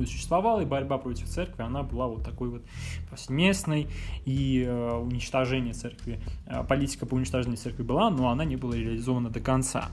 [0.00, 2.62] ну, существовала, и борьба против церкви, она была вот такой вот
[3.10, 3.88] повсеместной,
[4.24, 9.30] и э, уничтожение церкви, э, политика по уничтожению церкви была, но она не была реализована
[9.30, 9.90] до конца.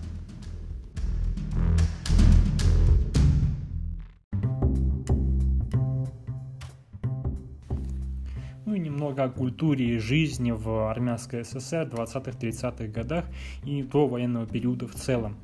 [9.02, 13.26] немного о культуре и жизни в армянской ССР в 20-30-х годах
[13.66, 15.38] и до военного периода в целом.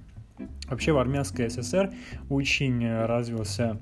[0.70, 1.92] Вообще в армянской ССР
[2.30, 3.80] очень развился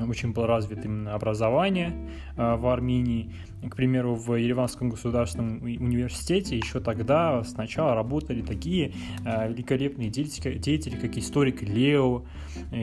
[0.00, 3.32] очень было развито именно образование в Армении.
[3.70, 8.92] К примеру, в Ереванском государственном университете еще тогда сначала работали такие
[9.24, 12.24] э, великолепные деятели, как историк Лео,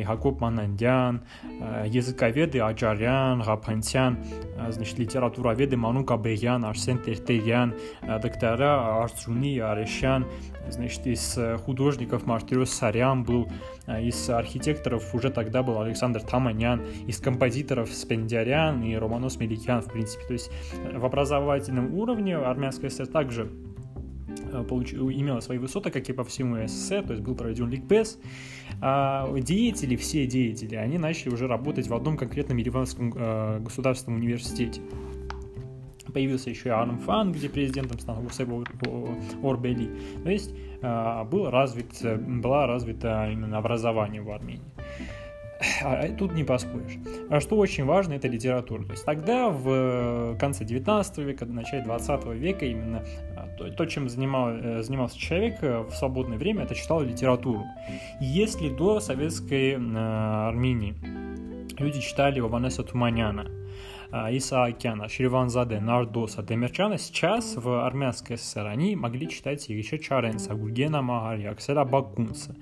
[0.05, 4.19] Хакоп Манандян, э, языковеды Аджарян, Гапантян,
[4.69, 7.73] значит, литературоведы Ману Кабеян, Арсен Тертерян,
[8.21, 10.25] доктора Арцуни, Арешян,
[10.69, 13.49] значит, из художников Мартирос Сарян был,
[13.87, 20.25] из архитекторов уже тогда был Александр Таманян, из композиторов Спендиарян и Романос Меликян, в принципе.
[20.25, 23.51] То есть э, в образовательном уровне армянская ССР также
[24.51, 24.93] э, получ...
[24.93, 28.19] имела свои высоты, как и по всему СССР, то есть был проведен ликбез.
[28.81, 34.81] А деятели, все деятели, они начали уже работать в одном конкретном Ереванском э, государственном университете.
[36.13, 38.49] Появился еще и Армфан, где президентом стал Усеб
[39.43, 39.89] Орбели.
[40.23, 42.03] То есть э, был развит,
[42.41, 44.73] была развита именно образование в Армении.
[45.83, 46.97] А тут не поспоришь.
[47.29, 48.83] А что очень важно, это литература.
[48.83, 53.03] То есть тогда, в конце 19 века, в начале 20 века, именно
[53.35, 57.65] а, то, чем занимал, э, занимался человек э, в свободное время, это читал литературу.
[58.19, 59.77] Если до советской э,
[60.47, 60.95] Армении
[61.77, 63.58] люди читали Ованеса Туманяна,
[64.11, 71.51] Исаакяна, Шриванзаде, Нардоса, Демерчана, сейчас в армянской ССР они могли читать еще Чаренца, Гургена Магария,
[71.51, 72.55] Акселя Бакунца,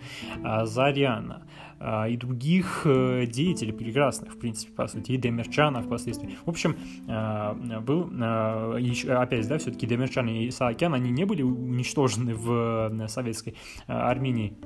[0.63, 1.47] Заряна,
[1.79, 6.35] а, и других э, деятелей прекрасных, в принципе, по сути, и Демерчана впоследствии.
[6.45, 6.75] В общем,
[7.07, 8.79] а, был, а,
[9.21, 14.57] опять, да, все-таки Демерчан и Исаакян, они не были уничтожены в э, советской Армении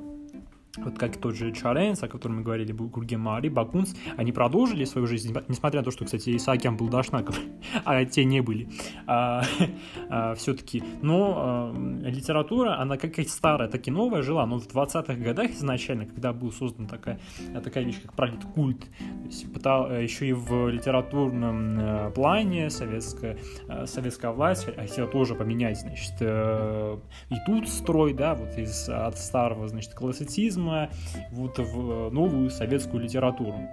[0.78, 5.34] вот как тот же Чаренс, о котором мы говорили, Гурген Бакунс, они продолжили свою жизнь,
[5.48, 7.34] несмотря на то, что, кстати, Исаакян был Дашнаком,
[7.84, 8.68] а те не были,
[9.06, 9.44] а,
[10.08, 10.82] а, все-таки.
[11.02, 15.50] Но а, литература, она как и старая, так и новая жила, но в 20-х годах
[15.50, 17.20] изначально, когда был создан такая,
[17.62, 22.70] такая вещь, как пролит культ, то есть пытал, э, еще и в литературном э, плане
[22.70, 29.18] советская, э, советская власть хотела тоже поменять, значит, и тут строй, да, вот из, от
[29.18, 30.90] старого, значит, классицизма, коммунизма
[31.30, 33.68] вот в новую советскую литературу.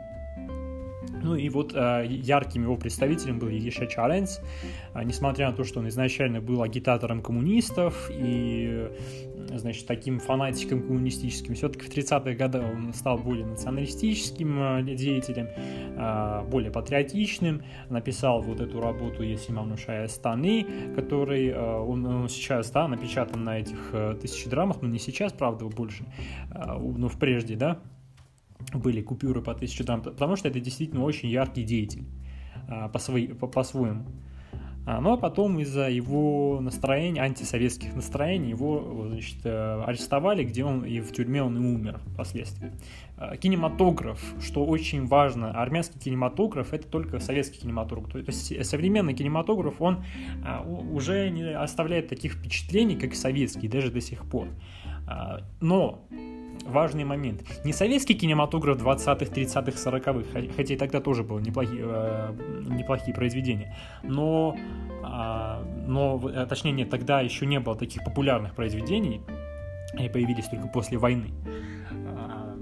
[1.22, 4.40] Ну и вот э, ярким его представителем был Еша Чаренц,
[4.94, 8.90] э, несмотря на то, что он изначально был агитатором коммунистов и,
[9.54, 16.44] значит, таким фанатиком коммунистическим, все-таки в 30-е годы он стал более националистическим э, деятелем, э,
[16.50, 20.66] более патриотичным, написал вот эту работу «Если Манушая Станы»,
[20.96, 25.34] который э, он, он сейчас, да, напечатан на этих э, тысячи драмах, но не сейчас,
[25.34, 26.06] правда, больше,
[26.52, 27.80] э, но в прежде, да,
[28.74, 32.06] были купюры по тысяче там, потому что это действительно очень яркий деятель
[32.68, 34.06] а, по, своей, по, по-своему.
[34.86, 40.84] А, ну а потом из-за его настроений, антисоветских настроений, его значит, э, арестовали, где он
[40.84, 42.72] и в тюрьме он и умер впоследствии.
[43.18, 48.12] А, кинематограф, что очень важно, армянский кинематограф это только советский кинематограф.
[48.12, 50.04] То есть современный кинематограф, он
[50.92, 54.48] уже не оставляет таких впечатлений, как советский, даже до сих пор.
[55.62, 56.08] Но
[56.70, 57.44] важный момент.
[57.66, 62.34] Не советский кинематограф 20-х, 30-х, 40-х, хотя и тогда тоже было неплохие, э,
[62.70, 64.56] неплохие произведения, но,
[65.04, 69.22] а, но, э, точнее нет, тогда еще не было таких популярных произведений,
[69.94, 71.32] они появились только после войны.
[72.16, 72.56] А,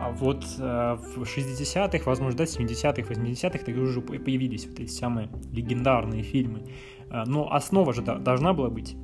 [0.00, 5.28] а вот э, в 60-х, возможно, да, 70-х, 80-х тогда уже появились вот эти самые
[5.52, 6.66] легендарные фильмы.
[7.10, 8.94] Но основа же должна была быть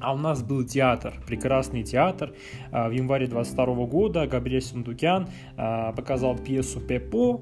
[0.00, 2.32] а у нас был театр, прекрасный театр.
[2.70, 7.40] А, в январе 22 года Габриэль Сундукян а, показал пьесу «Пепо»,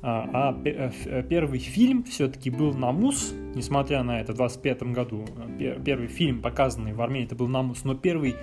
[0.00, 5.24] а, а э, э, первый фильм все-таки был «Намус», несмотря на это, в 25 году.
[5.84, 8.36] Первый фильм, показанный в Армении, это был «Намус», но первый,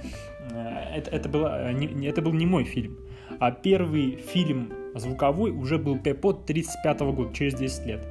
[0.51, 2.97] э, это, это, было, не, это был не мой фильм,
[3.39, 8.07] а первый фильм звуковой уже был «Пепо» 35 года, через 10 лет.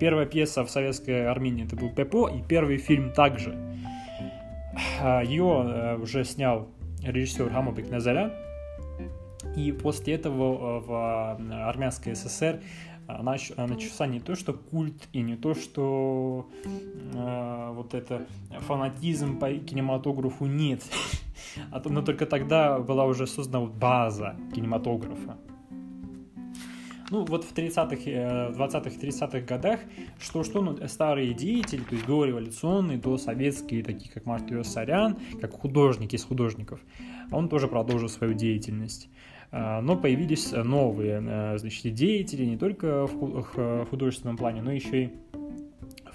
[0.00, 3.56] Первая пьеса в советской Армении это был «Пепо», и первый фильм также–
[5.24, 6.68] Ее э, уже снял
[7.02, 8.32] режиссер Хамабек Назарян.
[9.56, 12.60] И после этого э, в э, армянской ССР
[13.08, 18.26] начался не то, что культ, и не то, что э, вот это
[18.60, 20.82] фанатизм по кинематографу нет.
[21.70, 25.36] А но только тогда была уже создана база кинематографа.
[27.12, 29.80] Ну, вот в 30-х, 20-х, 30-х годах,
[30.18, 36.16] что-что, ну, старые деятели, то есть дореволюционные, до советские, такие как Мартин Сарян, как художники
[36.16, 36.80] из художников,
[37.30, 39.10] он тоже продолжил свою деятельность.
[39.50, 45.10] А, но появились новые, э, значит, деятели не только в художественном плане, но еще и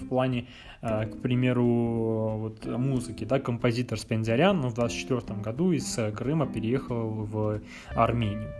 [0.00, 0.48] в плане,
[0.80, 3.22] к примеру, вот, музыки.
[3.22, 7.60] Да, композитор Спендиарян ну, в 24 году из Крыма переехал в
[7.94, 8.52] Армению.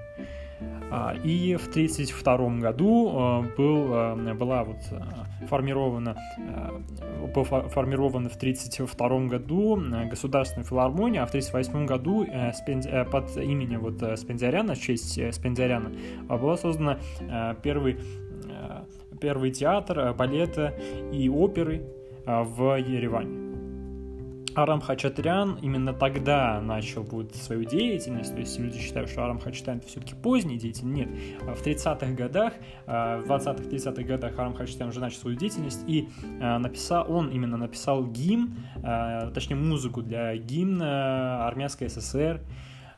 [0.90, 4.78] А, и в 1932 году а, был, а, была вот
[5.48, 6.16] формирована,
[7.34, 9.80] был формирована в 1932 году
[10.10, 15.34] Государственная филармония, а в 1938 году э, э, под именем вот э, Спендиаряна, в честь
[15.34, 15.92] Спендиаряна,
[16.28, 16.98] была создана
[17.62, 17.98] первый,
[19.20, 20.74] первый театр балета
[21.12, 21.82] и оперы
[22.26, 23.47] в Ереване.
[24.58, 29.76] Арам Хачатрян именно тогда начал будет свою деятельность, то есть люди считают, что Арам Хачатрян
[29.76, 31.08] это все-таки поздний деятель, нет.
[31.42, 32.54] А в 30-х годах,
[32.86, 36.08] а, в 20-30-х годах Арам Хачатрян уже начал свою деятельность, и
[36.40, 38.56] а, написал, он именно написал гимн,
[39.32, 42.40] точнее музыку для гимна Армянской ССР,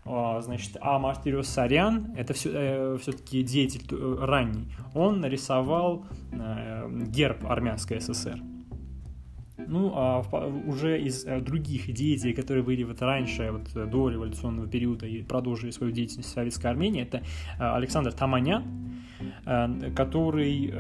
[0.05, 7.45] значит, а Мартириус Сарян, это все, э, все-таки деятель э, ранний, он нарисовал э, герб
[7.45, 8.41] Армянской ССР.
[9.71, 10.25] Ну, а
[10.67, 15.23] уже из э, других деятелей, которые были вот раньше, вот э, до революционного периода и
[15.23, 17.23] продолжили свою деятельность в Советской Армении, это э,
[17.59, 18.65] Александр Таманян,
[19.95, 20.73] который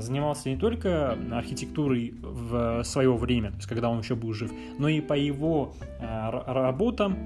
[0.00, 4.88] занимался не только архитектурой в свое время, то есть когда он еще был жив, но
[4.88, 7.18] и по его работам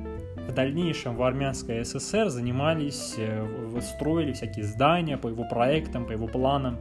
[0.48, 3.16] в дальнейшем в армянской ССР занимались,
[3.80, 6.78] строили всякие здания по его проектам, по его планам.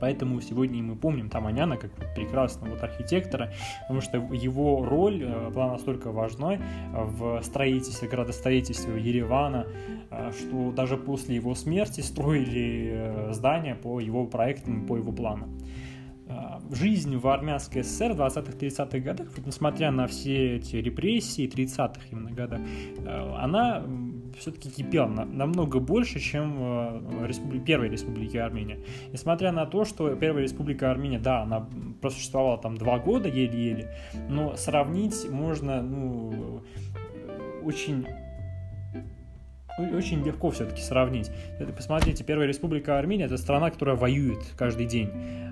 [0.00, 5.72] Поэтому сегодня мы помним Таманяна как прекрасного вот архитектора, потому что его роль э, была
[5.72, 6.60] настолько важной
[6.92, 9.66] в строительстве, градостроительстве Еревана,
[10.10, 15.58] э, что даже после его смерти строили э, здания по его проектам, по его планам.
[16.70, 22.60] Жизнь в армянской ССР в 20-30-х годах, несмотря на все эти репрессии 30-х именно годах,
[23.38, 23.82] она
[24.38, 27.60] все-таки кипел на, намного больше, чем э, республи...
[27.60, 28.78] Первой Республики Армения.
[29.12, 31.68] Несмотря на то, что Первая Республика Армения, да, она
[32.00, 33.92] просуществовала там два года еле-еле,
[34.28, 36.62] но сравнить можно, ну,
[37.62, 38.06] очень
[39.78, 41.30] очень легко все-таки сравнить.
[41.76, 45.10] Посмотрите, Первая Республика Армения– это страна, которая воюет каждый день.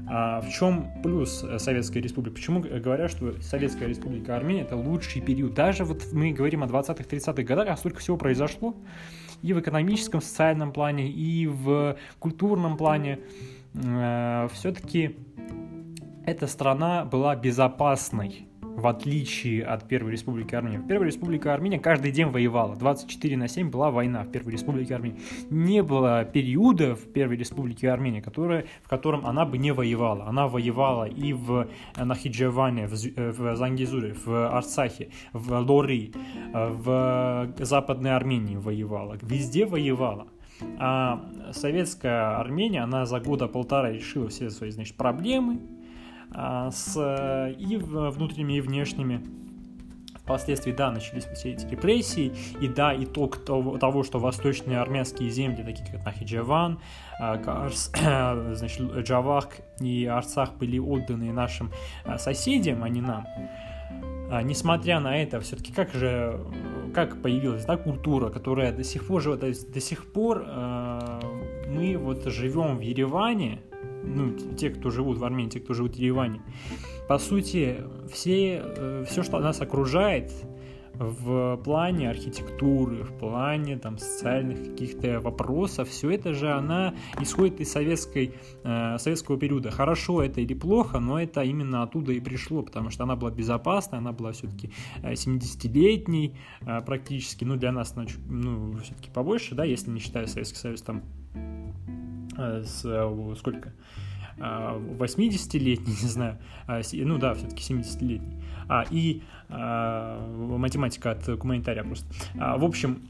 [0.09, 2.35] А в чем плюс Советской Республики?
[2.35, 5.55] Почему говорят, что Советская Республика Армения– это лучший период?
[5.55, 8.75] Даже вот мы говорим о 20-30-х годах, а столько всего произошло
[9.43, 13.21] и в экономическом, социальном плане, и в культурном плане.
[13.75, 15.17] Э, все-таки
[16.25, 20.79] эта страна была безопасной в отличие от Первой Республики Армения.
[20.79, 22.77] В Первой Республике Армения каждый день воевала.
[22.77, 25.19] 24 на 7 была война в Первой Республике Армения.
[25.51, 30.27] Не было периода в Первой Республике Армения, которая, в котором она бы не воевала.
[30.27, 36.13] Она воевала и в Нахиджеване, в, в Зангизуре, в Арцахе, в Лори,
[36.53, 39.17] в Западной Армении воевала.
[39.23, 40.29] Везде воевала.
[40.79, 45.61] А советская Армения, она за года полтора решила все свои значит, проблемы,
[46.37, 49.23] с и внутренними, и внешними.
[50.27, 55.63] Впоследствии, да, начались все эти репрессии, и да, итог того, того что восточные армянские земли,
[55.63, 56.81] такие как Нахиджаван,
[57.21, 57.93] а, Карс,
[58.59, 61.71] значит, Джавах и Арцах были отданы нашим
[62.05, 63.27] а, соседям, а не нам.
[64.43, 66.41] Несмотря на это, все-таки как же,
[66.93, 70.45] как появилась да, культура, которая до сих пор есть до сих пор
[71.69, 73.61] мы вот живем в Ереване,
[74.07, 76.41] ну, те, кто живут в Армении, те, кто живут в Ереване.
[77.09, 77.77] По сути,
[78.13, 80.33] все, э, все, что нас окружает
[80.99, 87.71] в плане архитектуры, в плане там, социальных каких-то вопросов, все это же она исходит из
[87.71, 88.35] советской,
[88.65, 89.71] э, советского периода.
[89.71, 93.99] Хорошо это или плохо, но это именно оттуда и пришло, потому что она была безопасна,
[93.99, 94.71] она была все-таки
[95.03, 97.95] 70-летней э, практически, ну для нас
[98.29, 101.03] ну, все-таки побольше, да, если не считая Советский Союз там
[102.37, 103.73] с э, сколько?
[104.39, 108.37] 80-летний, не знаю, а, ну да, все-таки 70-летний,
[108.69, 110.21] а, и а,
[110.59, 112.07] математика от гуманитария просто.
[112.39, 113.01] А, в общем,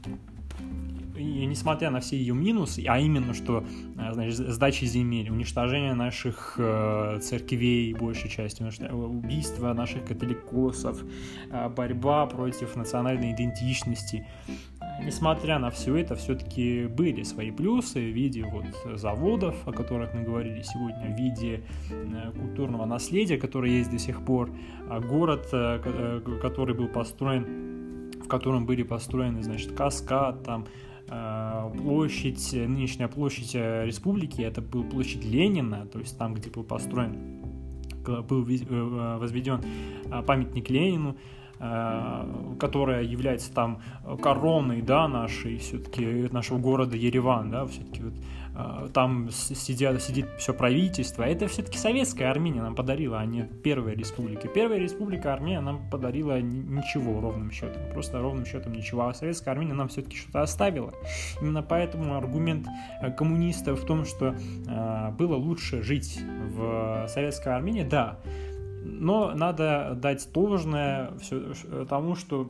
[1.17, 3.65] и несмотря на все ее минусы, а именно, что
[4.11, 11.03] значит, сдачи земель, уничтожение наших э, церквей, большей части, убийство наших католикосов,
[11.49, 14.27] э, борьба против национальной идентичности,
[15.03, 20.23] несмотря на все это, все-таки были свои плюсы в виде вот заводов, о которых мы
[20.23, 24.49] говорили сегодня, в виде э, культурного наследия, которое есть до сих пор,
[24.89, 30.65] а город, э, э, который был построен, в котором были построены, значит, каскад, там,
[31.77, 37.41] площадь, нынешняя площадь республики, это была площадь Ленина, то есть там, где был построен,
[38.05, 38.45] был
[39.17, 39.61] возведен
[40.25, 41.15] памятник Ленину,
[41.59, 43.81] которая является там
[44.21, 48.13] короной, да, нашей, все-таки нашего города Ереван, да, все-таки вот
[48.59, 51.21] а, там сидят, сидит все правительство.
[51.21, 54.47] Это все-таки советская Армения нам подарила, а не Первая Республика.
[54.47, 59.07] Первая Республика Армения нам подарила ничего ровным счетом, просто ровным счетом ничего.
[59.07, 60.91] А советская Армения нам все-таки что-то оставила.
[61.39, 62.65] Именно поэтому аргумент
[62.99, 68.17] э, коммунистов в том, что э, было лучше жить в советской Армении, да,
[68.87, 71.53] но надо дать должное все,
[71.89, 72.47] тому, что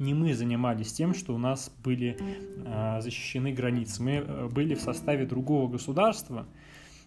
[0.00, 4.02] не мы занимались тем, что у нас были э, защищены границы.
[4.02, 6.46] Мы э, были в составе другого государства,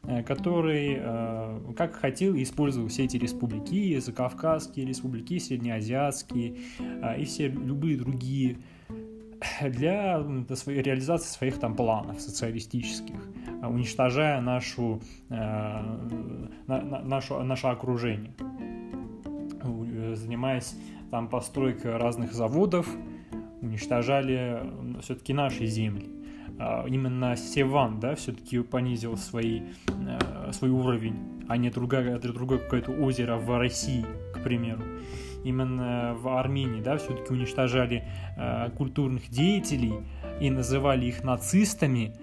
[0.03, 7.47] э, который э, как хотел использовал все эти республики, закавказские республики, среднеазиатские э, и все
[7.47, 8.59] любые другие
[9.61, 13.19] для, для своей реализации своих там планов социалистических,
[13.69, 15.35] уничтожая нашу, э,
[16.67, 18.33] на, на, нашу, наше окружение,
[20.15, 20.75] занимаясь
[21.11, 22.87] там постройка разных заводов,
[23.61, 24.61] уничтожали
[25.01, 26.09] все-таки наши земли.
[26.59, 31.15] А, именно Севан, да, все-таки понизил свои, э, свой уровень,
[31.47, 34.81] а не другое, другое какое-то озеро в России, к примеру.
[35.43, 38.03] Именно в Армении, да, все-таки уничтожали
[38.37, 39.93] э, культурных деятелей
[40.39, 42.13] и называли их нацистами,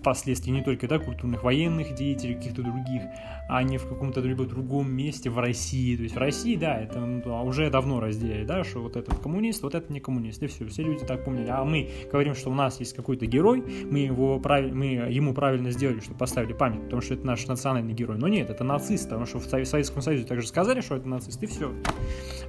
[0.00, 3.02] впоследствии не только да, культурных военных деятелей, каких-то других,
[3.48, 5.96] а не в каком-то либо другом месте в России.
[5.96, 9.62] То есть в России, да, это ну, уже давно разделили, да, что вот этот коммунист,
[9.62, 11.48] вот этот не коммунист, и все, все люди так помнили.
[11.48, 14.70] А мы говорим, что у нас есть какой-то герой, мы, его прав...
[14.70, 18.18] мы ему правильно сделали, что поставили память, потому что это наш национальный герой.
[18.18, 21.46] Но нет, это нацист, потому что в Советском Союзе также сказали, что это нацист, и
[21.46, 21.72] все.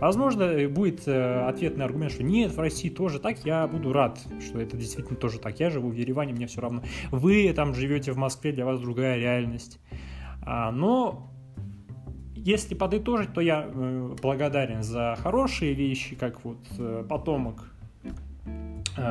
[0.01, 4.59] Возможно, будет э, ответный аргумент, что нет, в России тоже так, я буду рад, что
[4.59, 5.59] это действительно тоже так.
[5.61, 6.83] Я живу в Ереване, мне все равно.
[7.11, 9.79] Вы там живете в Москве, для вас другая реальность.
[10.51, 11.29] А, но
[12.35, 17.71] если подытожить, то я э, благодарен за хорошие вещи, как вот э, потомок
[18.97, 19.01] э,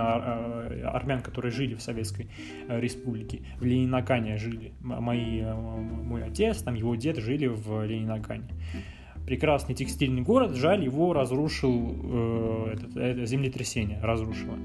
[0.84, 2.28] армян, которые жили в Советской
[2.68, 4.72] Республике, в Ленинакане жили.
[4.80, 8.49] Мои, мой отец, там его дед жили в Ленинакане.
[9.24, 14.57] Прекрасный текстильный город, жаль, его разрушил э, это, это землетрясение, разрушило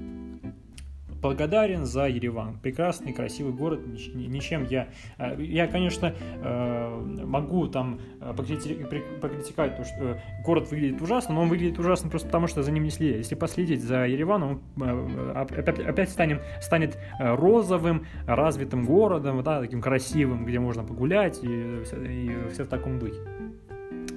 [1.24, 2.60] благодарен за Ереван.
[2.60, 3.80] Прекрасный, красивый город,
[4.14, 4.90] ничем я...
[5.18, 6.14] Э, я, конечно,
[6.44, 12.28] э, могу там э, покритиковать то, что город выглядит ужасно, но он выглядит ужасно просто
[12.28, 13.18] потому, что за ним не следят.
[13.18, 20.60] Если последить за Ереваном, он опять станет, станет розовым, развитым городом, да, таким красивым, где
[20.60, 23.20] можно погулять и, и все в таком духе.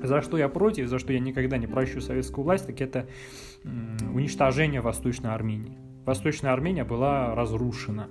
[0.02, 3.06] За что я против, за что я никогда не прощу советскую власть, так это
[4.12, 5.85] уничтожение Восточной Армении.
[6.06, 8.08] Восточная Армения была разрушена.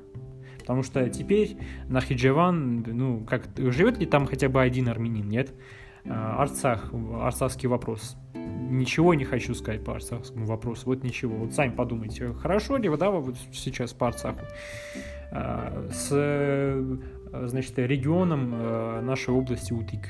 [0.59, 5.53] Потому что теперь на Хиджеван, ну, как, живет ли там хотя бы один армянин, нет?
[6.07, 6.91] А, Арцах,
[7.21, 8.17] арцахский вопрос.
[8.33, 11.35] Ничего не хочу сказать по арцахскому вопросу, вот ничего.
[11.37, 14.45] Вот сами подумайте, хорошо ли, да, вот сейчас по Арцаху?
[15.31, 16.09] А, с,
[17.47, 20.09] значит, регионом э, нашей области Утык.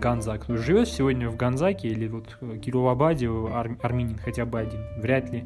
[0.00, 0.42] Ганзак.
[0.42, 4.80] Кто живет сегодня в Ганзаке или вот Кировабаде ар, армянин хотя бы один?
[4.98, 5.44] Вряд ли.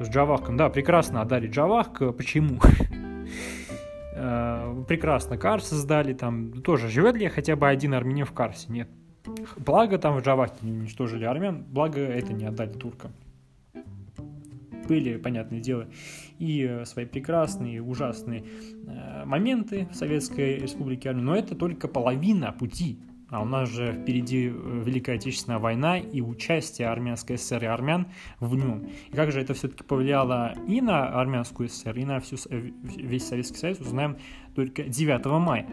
[0.00, 0.56] С Джавахком.
[0.56, 2.14] Да, прекрасно отдали Джавахк.
[2.16, 2.60] Почему?
[4.16, 6.62] Э, прекрасно Карс сдали там.
[6.62, 8.70] Тоже живет ли хотя бы один армянин в Карсе?
[8.70, 8.88] Нет.
[9.56, 13.12] Благо там в Джавахке не уничтожили армян, благо это не отдали туркам.
[14.86, 15.88] Были, понятное дело,
[16.38, 18.44] и свои прекрасные, ужасные
[18.86, 23.00] э, моменты в Советской Республике Армении, но это только половина пути
[23.34, 28.06] а у нас же впереди э, Великая Отечественная война и участие Армянской ССР и армян
[28.38, 28.86] в нем.
[29.10, 33.26] И как же это все-таки повлияло и на Армянскую ССР, и на всю, э, весь
[33.26, 34.18] Советский Союз, узнаем
[34.54, 35.66] только 9 мая.